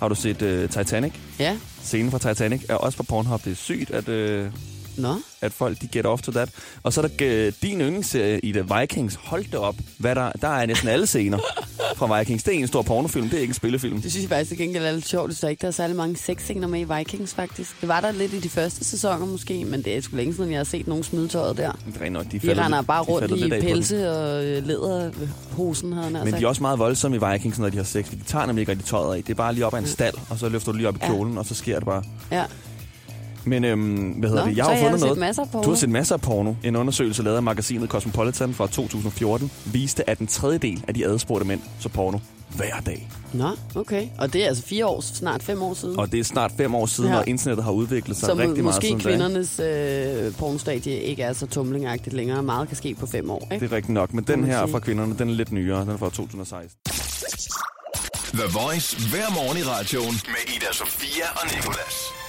Har 0.00 0.08
du 0.08 0.14
set 0.14 0.42
uh, 0.42 0.70
Titanic? 0.70 1.12
Ja. 1.38 1.56
Scenen 1.82 2.10
fra 2.10 2.18
Titanic 2.18 2.62
er 2.68 2.74
også 2.74 2.96
på 2.96 3.02
Pornhub. 3.02 3.44
Det 3.44 3.52
er 3.52 3.56
sygt, 3.56 3.90
at, 3.90 4.08
uh, 4.08 4.52
Nå. 4.96 5.14
at 5.40 5.52
folk 5.52 5.80
de 5.82 5.88
get 5.92 6.06
off 6.06 6.22
to 6.22 6.32
that. 6.32 6.48
Og 6.82 6.92
så 6.92 7.02
er 7.02 7.06
der 7.08 7.46
uh, 7.46 7.52
din 7.62 7.80
yndlingsserie 7.80 8.40
i 8.40 8.52
The 8.52 8.64
Vikings. 8.80 9.18
Hold 9.22 9.44
det 9.44 9.54
op. 9.54 9.74
Hvad 9.98 10.14
der, 10.14 10.32
der 10.32 10.48
er 10.48 10.66
næsten 10.66 10.88
alle 10.88 11.06
scener 11.06 11.38
fra 11.96 12.18
Vikings. 12.18 12.42
Det 12.42 12.54
er 12.54 12.58
en 12.58 12.66
stor 12.66 12.82
pornofilm, 12.82 13.28
det 13.28 13.36
er 13.36 13.40
ikke 13.40 13.50
en 13.50 13.54
spillefilm. 13.54 14.02
Det 14.02 14.10
synes 14.10 14.22
jeg 14.22 14.28
faktisk 14.30 14.48
til 14.48 14.58
gengæld 14.58 14.84
er 14.84 14.92
lidt 14.92 15.08
sjovt, 15.08 15.40
der 15.42 15.48
ikke 15.48 15.60
der 15.60 15.66
er 15.68 15.72
særlig 15.72 15.96
mange 15.96 16.16
sexscener 16.16 16.68
med 16.68 16.80
i 16.80 16.84
Vikings, 16.98 17.34
faktisk. 17.34 17.80
Det 17.80 17.88
var 17.88 18.00
der 18.00 18.12
lidt 18.12 18.32
i 18.34 18.40
de 18.40 18.48
første 18.48 18.84
sæsoner 18.84 19.26
måske, 19.26 19.64
men 19.64 19.82
det 19.82 19.96
er 19.96 20.00
sgu 20.00 20.16
længe 20.16 20.34
siden, 20.34 20.50
jeg 20.50 20.58
har 20.58 20.64
set 20.64 20.86
nogen 20.86 21.04
smide 21.04 21.28
tøjet 21.28 21.56
der. 21.56 21.72
Det 21.94 22.02
er 22.06 22.10
nok, 22.10 22.24
de, 22.32 22.38
De 22.38 22.50
render 22.50 22.68
lidt- 22.78 22.86
bare 22.86 23.04
de 23.04 23.08
rundt 23.08 23.28
falder 23.30 23.56
i 23.56 23.60
pelse 23.60 24.10
og 24.12 24.44
øh, 24.44 24.66
læderhosen, 24.66 25.92
havde. 25.92 26.10
Men 26.10 26.34
de 26.34 26.42
er 26.42 26.46
også 26.46 26.62
meget 26.62 26.78
voldsomme 26.78 27.16
i 27.16 27.20
Vikings, 27.32 27.58
når 27.58 27.68
de 27.68 27.76
har 27.76 27.84
sex. 27.84 28.10
De 28.10 28.18
tager 28.26 28.46
nemlig 28.46 28.62
ikke 28.62 28.72
rigtig 28.72 28.88
tøjet 28.88 29.16
af. 29.16 29.22
Det 29.22 29.30
er 29.30 29.34
bare 29.34 29.54
lige 29.54 29.66
op 29.66 29.74
af 29.74 29.78
en 29.78 29.86
stald, 29.86 30.14
og 30.30 30.38
så 30.38 30.48
løfter 30.48 30.72
du 30.72 30.76
lige 30.78 30.88
op 30.88 30.96
i 30.96 30.98
Ja. 31.02 31.06
kjolen, 31.06 31.38
og 31.38 31.46
så 31.46 31.54
sker 31.54 31.76
det 31.78 31.84
bare. 31.86 32.02
Ja. 32.32 32.44
Men 33.46 33.64
øhm, 33.64 33.94
hvad 34.10 34.28
hedder 34.28 34.44
Nå, 34.44 34.50
det? 34.50 34.56
Jeg 34.56 34.64
har 34.64 34.72
jo 34.72 34.76
jeg 34.76 34.84
fundet 34.84 35.00
set 35.00 35.06
noget. 35.06 35.18
masser 35.20 35.42
af 35.42 35.50
porno. 35.50 35.64
Du 35.64 35.70
har 35.70 35.76
set 35.76 35.88
masser 35.90 36.14
af 36.14 36.20
porno. 36.20 36.54
En 36.64 36.76
undersøgelse 36.76 37.22
lavet 37.22 37.36
af 37.36 37.42
magasinet 37.42 37.88
Cosmopolitan 37.90 38.54
fra 38.54 38.66
2014 38.66 39.50
viste, 39.64 40.10
at 40.10 40.18
en 40.18 40.26
tredjedel 40.26 40.84
af 40.88 40.94
de 40.94 41.06
adspurgte 41.06 41.46
mænd 41.46 41.60
så 41.80 41.88
porno 41.88 42.18
hver 42.56 42.80
dag. 42.86 43.08
Nå, 43.32 43.48
okay. 43.74 44.06
Og 44.18 44.32
det 44.32 44.42
er 44.44 44.48
altså 44.48 44.62
fire 44.62 44.86
år, 44.86 45.00
snart 45.00 45.42
fem 45.42 45.62
år 45.62 45.74
siden. 45.74 45.98
Og 45.98 46.12
det 46.12 46.20
er 46.20 46.24
snart 46.24 46.52
fem 46.56 46.74
år 46.74 46.86
siden, 46.86 47.10
Ja. 47.10 47.18
og 47.18 47.28
internettet 47.28 47.64
har 47.64 47.72
udviklet 47.72 48.16
sig 48.16 48.26
så 48.26 48.32
rigtig 48.34 48.48
meget 48.48 48.64
måske 48.64 48.86
siden 48.86 48.98
da. 48.98 49.04
kvindernes 49.08 49.60
øh, 49.60 50.32
pornostadie 50.38 51.00
ikke 51.00 51.22
er 51.22 51.32
så 51.32 51.46
tumlingagtigt 51.46 52.16
længere. 52.16 52.42
Meget 52.42 52.68
kan 52.68 52.76
ske 52.76 52.94
på 52.94 53.06
fem 53.06 53.30
år, 53.30 53.48
ikke? 53.52 53.64
Det 53.64 53.72
er 53.72 53.76
rigtigt 53.76 53.94
nok, 53.94 54.14
men 54.14 54.24
den 54.24 54.44
her 54.44 54.58
sige. 54.64 54.72
fra 54.72 54.78
kvinderne, 54.78 55.14
den 55.18 55.28
er 55.28 55.32
lidt 55.34 55.52
nyere. 55.52 55.80
Den 55.80 55.88
er 55.90 55.96
fra 55.96 56.10
2016. 56.10 56.70
The 58.34 58.42
Voice 58.52 58.96
hver 59.10 59.34
morgen 59.34 59.58
i 59.58 59.62
radioen 59.62 60.14
med 60.26 60.54
Ida 60.56 60.72
Sofia 60.72 61.24
og 61.34 62.23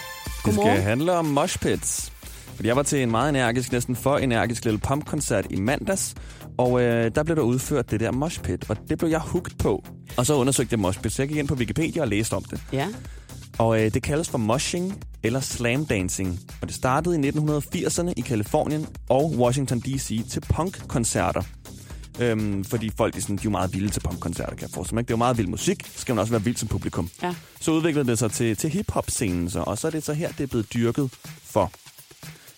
Nikolas. 0.45 0.55
Det 0.55 0.63
Godmorgen. 0.63 0.77
skal 0.77 0.89
handle 0.89 1.11
om 1.11 1.25
moshpits. 1.25 2.11
Fordi 2.55 2.67
jeg 2.67 2.75
var 2.75 2.83
til 2.83 3.03
en 3.03 3.11
meget 3.11 3.29
energisk, 3.29 3.71
næsten 3.71 3.95
for 3.95 4.17
energisk 4.17 4.65
lille 4.65 4.79
pump-koncert 4.79 5.45
i 5.49 5.55
mandags, 5.55 6.15
og 6.57 6.81
øh, 6.81 7.11
der 7.15 7.23
blev 7.23 7.35
der 7.35 7.41
udført 7.41 7.91
det 7.91 7.99
der 7.99 8.11
moshpit, 8.11 8.69
og 8.69 8.77
det 8.89 8.97
blev 8.97 9.09
jeg 9.09 9.19
hooked 9.19 9.55
på. 9.57 9.85
Og 10.17 10.25
så 10.25 10.33
undersøgte 10.35 10.73
jeg 10.73 10.79
moshpit, 10.79 11.11
så 11.11 11.21
jeg 11.21 11.29
gik 11.29 11.37
ind 11.37 11.47
på 11.47 11.55
Wikipedia 11.55 12.01
og 12.01 12.07
læste 12.07 12.33
om 12.33 12.43
det. 12.43 12.61
Ja. 12.73 12.87
Og 13.57 13.83
øh, 13.83 13.93
det 13.93 14.03
kaldes 14.03 14.29
for 14.29 14.37
moshing 14.37 15.03
eller 15.23 15.39
slam 15.39 15.85
dancing. 15.85 16.39
Og 16.61 16.67
det 16.67 16.75
startede 16.75 17.27
i 17.27 17.29
1980'erne 17.29 18.13
i 18.17 18.21
Kalifornien 18.21 18.87
og 19.09 19.31
Washington 19.37 19.79
D.C. 19.79 20.29
til 20.29 20.41
punk-koncerter. 20.41 21.41
Øhm, 22.19 22.63
fordi 22.65 22.91
folk 22.97 23.13
de, 23.13 23.17
er 23.17 23.21
sådan, 23.21 23.35
de 23.35 23.41
er 23.41 23.43
jo 23.43 23.49
meget 23.49 23.73
vilde 23.73 23.89
til 23.89 23.99
punk-koncerter, 23.99 24.55
kan 24.55 24.61
jeg 24.61 24.69
forestille 24.73 24.95
mig. 24.95 25.01
ikke? 25.01 25.07
Det 25.07 25.13
er 25.13 25.17
jo 25.17 25.17
meget 25.17 25.37
vild 25.37 25.47
musik, 25.47 25.83
så 25.95 26.01
skal 26.01 26.15
man 26.15 26.19
også 26.19 26.31
være 26.31 26.43
vild 26.43 26.55
som 26.55 26.67
publikum. 26.67 27.09
Ja. 27.23 27.35
Så 27.59 27.71
udviklede 27.71 28.07
det 28.07 28.19
sig 28.19 28.31
til, 28.31 28.57
til 28.57 28.69
hip-hop-scenen, 28.69 29.49
så, 29.49 29.59
og 29.59 29.77
så 29.77 29.87
er 29.87 29.91
det 29.91 30.03
så 30.03 30.13
her, 30.13 30.31
det 30.31 30.43
er 30.43 30.47
blevet 30.47 30.73
dyrket 30.73 31.09
for. 31.43 31.71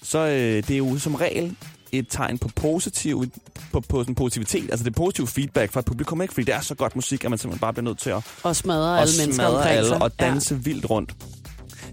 Så 0.03 0.17
øh, 0.19 0.31
det 0.67 0.71
er 0.71 0.77
jo 0.77 0.99
som 0.99 1.15
regel 1.15 1.55
et 1.91 2.05
tegn 2.09 2.37
på 2.37 2.49
positiv, 2.55 3.25
på, 3.71 3.79
på 3.79 4.01
sådan 4.01 4.15
positivitet, 4.15 4.71
altså 4.71 4.83
det 4.83 4.89
er 4.89 4.95
positiv 4.97 5.27
feedback 5.27 5.71
fra 5.71 5.79
et 5.79 5.85
publikum, 5.85 6.21
ikke? 6.21 6.33
Fordi 6.33 6.45
det 6.45 6.55
er 6.55 6.61
så 6.61 6.75
godt 6.75 6.95
musik, 6.95 7.23
at 7.23 7.29
man 7.29 7.39
simpelthen 7.39 7.59
bare 7.59 7.73
bliver 7.73 7.83
nødt 7.83 7.99
til 7.99 8.09
at, 8.09 8.23
Og 8.43 8.55
smadre 8.55 8.95
at 8.95 9.01
alle 9.01 9.13
mennesker 9.21 9.45
omkring 9.45 9.77
alle 9.77 9.87
sig. 9.87 10.01
og 10.01 10.19
danse 10.19 10.55
ja. 10.55 10.61
vildt 10.63 10.89
rundt. 10.89 11.15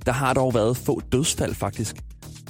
Der 0.07 0.13
har 0.13 0.35
dog 0.35 0.55
været 0.55 0.77
få 0.77 1.03
dødsfald 1.13 1.55
faktisk 1.55 1.97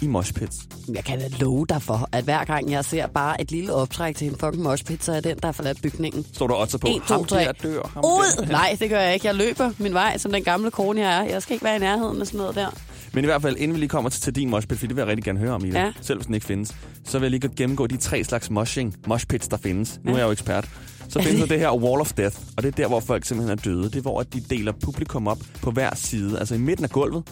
i 0.04 0.06
moshpits. 0.06 0.56
Jeg 0.94 1.04
kan 1.04 1.18
da 1.18 1.28
love 1.40 1.66
dig 1.68 1.82
for, 1.82 2.08
at 2.12 2.24
hver 2.24 2.44
gang 2.44 2.70
jeg 2.70 2.84
ser 2.84 3.06
bare 3.06 3.40
et 3.40 3.50
lille 3.50 3.72
optræk 3.72 4.16
til 4.16 4.26
en 4.28 4.36
fucking 4.40 4.62
moshpit, 4.62 5.04
så 5.04 5.12
er 5.12 5.20
den, 5.20 5.36
der 5.42 5.46
har 5.46 5.52
forladt 5.52 5.82
bygningen. 5.82 6.26
Står 6.32 6.46
der 6.46 6.54
også 6.54 6.78
på, 6.78 6.86
En, 6.86 7.00
to, 7.00 7.14
ham 7.14 7.24
tre. 7.24 7.44
der 7.44 7.52
dør, 7.52 7.90
ham 7.94 8.04
Ud! 8.04 8.36
der. 8.46 8.46
Nej, 8.52 8.76
det 8.80 8.90
gør 8.90 9.00
jeg 9.00 9.14
ikke. 9.14 9.26
Jeg 9.26 9.34
løber 9.34 9.70
min 9.78 9.94
vej, 9.94 10.18
som 10.18 10.32
den 10.32 10.44
gamle 10.44 10.70
kone, 10.70 11.00
jeg 11.00 11.18
er. 11.18 11.22
Jeg 11.32 11.42
skal 11.42 11.54
ikke 11.54 11.64
være 11.64 11.76
i 11.76 11.78
nærheden 11.78 12.20
af 12.20 12.26
sådan 12.26 12.38
noget 12.38 12.54
der. 12.54 12.68
Men 13.12 13.24
i 13.24 13.26
hvert 13.26 13.42
fald, 13.42 13.56
inden 13.56 13.74
vi 13.74 13.80
lige 13.80 13.88
kommer 13.88 14.10
til, 14.10 14.20
til 14.22 14.34
din 14.34 14.50
moshpit, 14.50 14.78
for 14.78 14.86
det 14.86 14.96
vil 14.96 15.00
jeg 15.02 15.08
rigtig 15.08 15.24
gerne 15.24 15.38
høre 15.38 15.52
om, 15.52 15.64
Ida, 15.64 15.78
Ja. 15.80 15.92
selv 16.00 16.18
hvis 16.18 16.26
den 16.26 16.34
ikke 16.34 16.46
findes, 16.46 16.74
så 17.04 17.18
vil 17.18 17.30
jeg 17.32 17.40
lige 17.40 17.54
gennemgå 17.56 17.86
de 17.86 17.96
tre 17.96 18.24
slags 18.24 18.50
moshing, 18.50 18.94
moshpits, 19.06 19.48
der 19.48 19.56
findes. 19.56 20.00
Nu 20.04 20.12
er 20.12 20.16
jeg 20.16 20.24
jo 20.26 20.30
ekspert. 20.30 20.68
Så 21.08 21.22
findes 21.22 21.40
der 21.40 21.46
det 21.46 21.58
her 21.58 21.72
Wall 21.72 22.00
of 22.00 22.12
Death, 22.12 22.36
og 22.56 22.62
det 22.62 22.68
er 22.68 22.76
der, 22.76 22.88
hvor 22.88 23.00
folk 23.00 23.24
simpelthen 23.24 23.58
er 23.58 23.62
døde. 23.62 23.84
Det 23.84 23.96
er, 23.96 24.00
hvor 24.00 24.22
de 24.22 24.40
deler 24.50 24.72
publikum 24.72 25.26
op 25.28 25.38
på 25.62 25.70
hver 25.70 25.94
side. 25.94 26.38
Altså 26.38 26.54
i 26.54 26.58
midten 26.58 26.84
af 26.84 26.90
gulvet, 26.90 27.22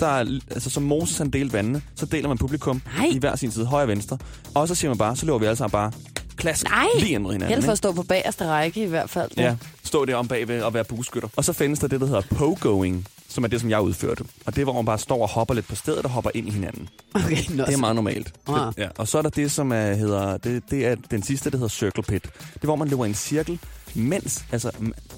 der 0.00 0.06
er, 0.06 0.40
altså 0.50 0.70
som 0.70 0.82
Moses 0.82 1.18
han 1.18 1.30
delte 1.30 1.52
vandene, 1.52 1.82
så 1.94 2.06
deler 2.06 2.28
man 2.28 2.38
publikum 2.38 2.82
Nej. 2.96 3.06
i 3.12 3.18
hver 3.18 3.36
sin 3.36 3.50
side, 3.50 3.66
højre 3.66 3.84
og 3.84 3.88
venstre. 3.88 4.18
Og 4.54 4.68
så 4.68 4.74
siger 4.74 4.90
man 4.90 4.98
bare, 4.98 5.16
så 5.16 5.26
løber 5.26 5.38
vi 5.38 5.46
alle 5.46 5.56
sammen 5.56 5.72
bare 5.72 5.92
klask 6.36 6.64
Nej, 6.64 6.86
lige 6.98 7.12
ind 7.12 7.26
hinanden. 7.26 7.48
Held 7.48 7.62
for 7.62 7.72
at 7.72 7.78
stå 7.78 7.92
på 7.92 8.02
bagerste 8.02 8.46
række 8.46 8.82
i 8.82 8.86
hvert 8.86 9.10
fald. 9.10 9.30
Ja, 9.36 9.56
stå 9.84 10.04
der 10.04 10.16
om 10.16 10.28
bagved 10.28 10.62
og 10.62 10.74
være 10.74 10.84
bueskytter. 10.84 11.28
Og 11.36 11.44
så 11.44 11.52
findes 11.52 11.78
der 11.78 11.88
det, 11.88 12.00
der 12.00 12.06
hedder 12.06 12.22
pogoing, 12.36 13.06
som 13.30 13.44
er 13.44 13.48
det, 13.48 13.60
som 13.60 13.70
jeg 13.70 13.80
udførte. 13.80 14.24
Og 14.46 14.54
det 14.54 14.60
er, 14.60 14.64
hvor 14.64 14.72
man 14.74 14.84
bare 14.84 14.98
står 14.98 15.22
og 15.22 15.28
hopper 15.28 15.54
lidt 15.54 15.68
på 15.68 15.74
stedet 15.74 16.04
og 16.04 16.10
hopper 16.10 16.30
ind 16.34 16.48
i 16.48 16.50
hinanden. 16.50 16.88
Okay, 17.14 17.36
nå, 17.50 17.64
Det 17.64 17.74
er 17.74 17.78
meget 17.78 17.94
normalt. 17.96 18.32
Ah. 18.46 18.66
Det, 18.66 18.78
ja. 18.78 18.88
Og 18.98 19.08
så 19.08 19.18
er 19.18 19.22
der 19.22 19.30
det, 19.30 19.50
som 19.50 19.72
er, 19.72 19.94
hedder, 19.94 20.36
det, 20.36 20.62
det 20.70 20.86
er 20.86 20.94
den 21.10 21.22
sidste, 21.22 21.50
der 21.50 21.56
hedder 21.56 21.68
circle 21.68 22.02
pit. 22.02 22.22
Det 22.22 22.30
er, 22.62 22.66
hvor 22.66 22.76
man 22.76 22.88
løber 22.88 23.04
en 23.04 23.14
cirkel, 23.14 23.58
mens, 23.94 24.44
altså 24.52 24.70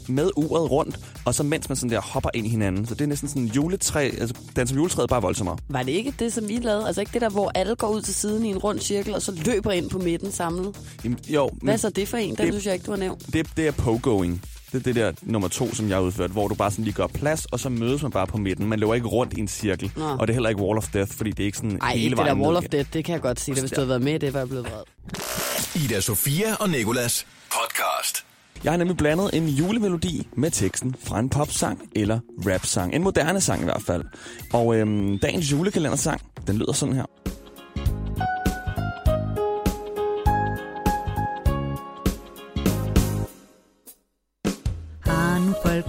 med 0.09 0.31
uret 0.37 0.71
rundt, 0.71 0.99
og 1.25 1.35
så 1.35 1.43
mens 1.43 1.69
man 1.69 1.77
sådan 1.77 1.91
der 1.91 2.01
hopper 2.01 2.31
ind 2.35 2.47
i 2.47 2.51
hinanden. 2.51 2.87
Så 2.87 2.95
det 2.95 3.01
er 3.01 3.07
næsten 3.09 3.29
sådan 3.29 3.43
en 3.43 3.49
juletræ, 3.49 4.11
altså 4.21 4.35
den 4.57 4.67
som 4.67 4.77
juletræet 4.79 5.09
bare 5.09 5.17
er 5.17 5.21
voldsommere. 5.21 5.57
Var 5.69 5.83
det 5.83 5.93
ikke 5.93 6.15
det, 6.19 6.33
som 6.33 6.45
I 6.51 6.57
lavede? 6.59 6.87
Altså 6.87 7.01
ikke 7.01 7.13
det 7.13 7.21
der, 7.21 7.31
hvor 7.31 7.53
alle 7.55 7.77
går 7.77 7.89
ud 7.89 8.03
til 8.03 8.15
siden 8.15 8.45
i 8.45 8.49
en 8.49 8.59
rund 8.59 8.79
cirkel, 8.81 9.15
og 9.15 9.23
så 9.23 9.33
løber 9.47 9.71
ind 9.73 9.91
på 9.91 9.99
midten 9.99 10.33
samlet? 10.33 10.77
Jamen, 11.05 11.19
jo, 11.29 11.51
Hvad 11.63 11.73
men 11.73 11.79
så 11.79 11.91
det 11.91 12.09
for 12.09 12.17
en? 12.17 12.29
Den 12.37 12.37
det- 12.37 12.53
synes 12.55 12.67
jeg 12.67 12.75
ikke, 12.75 12.85
du 12.87 12.91
har 12.91 12.99
nævnt. 12.99 13.33
det, 13.33 13.47
det 13.57 13.67
er 13.67 13.73
pogoing. 13.73 14.43
Det 14.73 14.79
er 14.79 14.83
det 14.83 14.97
der 14.97 15.13
nummer 15.23 15.49
to, 15.49 15.75
som 15.75 15.89
jeg 15.89 15.97
har 15.97 16.03
udført, 16.03 16.31
hvor 16.31 16.49
du 16.49 16.55
bare 16.55 16.71
sådan 16.71 16.85
lige 16.85 16.95
gør 16.95 17.07
plads, 17.07 17.45
og 17.45 17.61
så 17.61 17.69
mødes 17.69 18.03
man 18.03 18.11
bare 18.11 18.27
på 18.27 18.37
midten. 18.39 18.67
Man 18.69 18.79
løber 18.81 18.95
ikke 18.95 19.07
rundt 19.07 19.33
i 19.33 19.41
en 19.41 19.49
cirkel, 19.49 19.93
Nå. 19.97 20.05
og 20.05 20.27
det 20.27 20.33
er 20.33 20.35
heller 20.35 20.49
ikke 20.49 20.63
Wall 20.63 20.79
of 20.79 20.89
Death, 20.93 21.13
fordi 21.13 21.31
det 21.31 21.41
er 21.41 21.47
ikke 21.47 21.59
sådan 21.59 21.79
Ej, 21.83 21.93
hele 21.93 22.05
ikke 22.05 22.11
det 22.11 22.19
der 22.19 22.25
vejen 22.25 22.41
Wall 22.41 22.57
of 22.57 22.65
Death, 22.65 22.93
det 22.93 23.05
kan 23.05 23.13
jeg 23.13 23.23
godt 23.23 23.41
sige. 23.41 23.55
Det, 23.55 23.63
hvis 23.63 23.71
du 23.71 23.77
havde 23.77 23.89
været 23.89 24.03
med, 24.03 24.19
det 24.19 24.33
var 24.35 24.39
jeg 24.41 24.49
blevet 24.49 24.67
vred. 24.67 25.83
Ida 25.85 26.01
Sofia 26.01 26.55
og 26.61 26.71
Nikolas 26.71 27.27
podcast. 27.51 28.25
Jeg 28.65 28.73
har 28.73 28.77
nemlig 28.77 28.97
blandet 28.97 29.31
en 29.33 29.49
julemelodi 29.49 30.29
med 30.37 30.51
teksten 30.51 30.95
fra 31.05 31.19
en 31.19 31.29
popsang 31.29 31.83
eller 31.97 32.19
rapsang. 32.47 32.95
En 32.95 33.03
moderne 33.03 33.41
sang 33.41 33.61
i 33.61 33.65
hvert 33.65 33.83
fald. 33.87 34.05
Og 34.53 34.77
øhm, 34.77 35.19
dagens 35.19 35.53
julekalendersang, 35.53 36.21
den 36.47 36.57
lyder 36.57 36.73
sådan 36.73 36.95
her. 36.95 37.05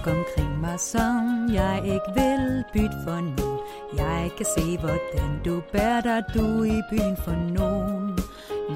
Omkring 0.06 0.60
mig, 0.60 0.80
som 0.80 1.48
jeg 1.52 1.82
ikke 1.84 2.10
vil 2.14 2.64
bytte 2.72 2.96
for 3.04 3.20
nogen. 3.20 3.58
Jeg 3.96 4.30
kan 4.36 4.46
se, 4.58 4.78
hvordan 4.78 5.40
du 5.44 5.62
bærer 5.72 6.00
dig, 6.00 6.22
du 6.34 6.62
i 6.62 6.82
byen 6.90 7.16
for 7.16 7.36
nogen. 7.58 8.18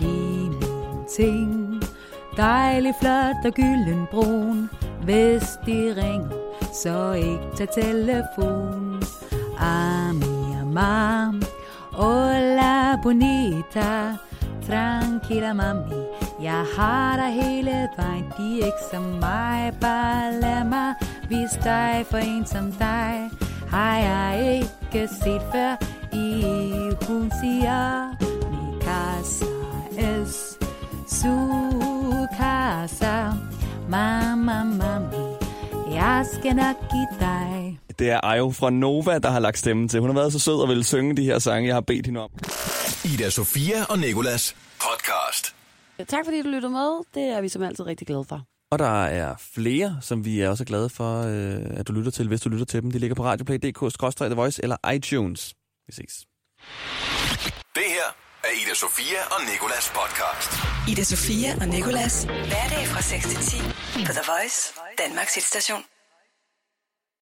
Lige 0.00 0.50
min 0.50 1.04
ting, 1.16 1.82
dejlig 2.36 2.94
flot 3.00 3.36
og 3.44 3.52
gylden 3.52 4.06
brun. 4.10 4.70
Hvis 5.04 5.58
de 5.66 5.94
ringer, 6.02 6.30
så 6.72 7.12
ikke 7.12 7.56
tag 7.56 7.68
telefon. 7.68 9.02
Ami 9.58 10.54
amam, 10.60 11.42
hola 11.92 12.96
bonita, 13.02 14.16
tranquila 14.66 15.52
mami. 15.52 16.02
Jeg 16.42 16.64
har 16.76 17.16
dig 17.16 17.32
hele 17.42 17.88
vejen, 17.96 18.32
de 18.38 18.60
er 18.60 18.66
ikke 18.66 18.84
som 18.90 19.02
mig. 19.02 19.72
Bare 19.80 20.32
lad 20.40 20.64
mig 20.64 20.94
vise 21.28 21.60
dig 21.64 22.06
for 22.10 22.18
en 22.18 22.46
som 22.46 22.72
dig. 22.72 23.30
Har 23.68 23.98
jeg 23.98 24.54
ikke 24.54 25.08
set 25.08 25.42
før 25.52 25.76
i 26.12 26.42
hun 27.06 27.32
siger, 27.42 28.10
mi 28.50 28.82
casa 28.82 29.44
es 29.98 30.58
su 31.08 31.36
casa. 32.38 33.32
Mama, 33.88 34.64
mami, 34.64 35.36
jeg 35.92 36.26
skal 36.32 36.56
nok 36.56 36.76
give 36.90 37.08
dig. 37.20 37.78
Det 37.98 38.10
er 38.10 38.20
Ayo 38.24 38.50
fra 38.50 38.70
Nova, 38.70 39.18
der 39.18 39.30
har 39.30 39.38
lagt 39.40 39.58
stemmen 39.58 39.88
til. 39.88 40.00
Hun 40.00 40.10
har 40.10 40.14
været 40.14 40.32
så 40.32 40.38
sød 40.38 40.60
og 40.62 40.68
ville 40.68 40.84
synge 40.84 41.16
de 41.16 41.24
her 41.24 41.38
sange, 41.38 41.66
jeg 41.66 41.76
har 41.76 41.80
bedt 41.80 42.06
hende 42.06 42.20
om. 42.20 42.30
Ida 43.04 43.30
Sofia 43.30 43.84
og 43.90 43.98
Nikolas 43.98 44.56
podcast. 44.80 45.54
Tak 46.08 46.24
fordi 46.24 46.42
du 46.42 46.48
lyttede 46.48 46.72
med. 46.72 47.04
Det 47.14 47.22
er 47.22 47.40
vi 47.40 47.48
som 47.48 47.62
altid 47.62 47.86
rigtig 47.86 48.06
glade 48.06 48.24
for. 48.28 48.57
Og 48.70 48.78
der 48.78 49.04
er 49.04 49.36
flere, 49.54 49.98
som 50.02 50.24
vi 50.24 50.40
er 50.40 50.48
også 50.48 50.64
glade 50.64 50.88
for, 50.88 51.22
øh, 51.22 51.78
at 51.80 51.88
du 51.88 51.92
lytter 51.92 52.10
til, 52.10 52.28
hvis 52.28 52.40
du 52.40 52.48
lytter 52.48 52.66
til 52.66 52.82
dem. 52.82 52.90
De 52.90 52.98
ligger 52.98 53.14
på 53.14 53.24
radioplay.dk, 53.24 54.18
The 54.18 54.34
Voice 54.34 54.62
eller 54.62 54.90
iTunes. 54.94 55.54
Vi 55.86 55.92
ses. 55.92 56.26
Det 57.74 57.88
her 57.96 58.08
er 58.44 58.52
Ida 58.62 58.74
Sofia 58.74 59.20
og 59.34 59.40
Nikolas 59.52 59.92
podcast. 59.98 60.50
Ida 60.90 61.04
Sofia 61.04 61.50
og 61.60 61.68
Nikolas. 61.68 62.24
Hverdag 62.24 62.84
fra 62.92 63.02
6 63.02 63.24
til 63.26 63.38
10 63.38 63.56
på 64.06 64.12
The 64.18 64.24
Voice, 64.32 64.74
Danmarks 64.98 65.34
hitstation. 65.34 65.82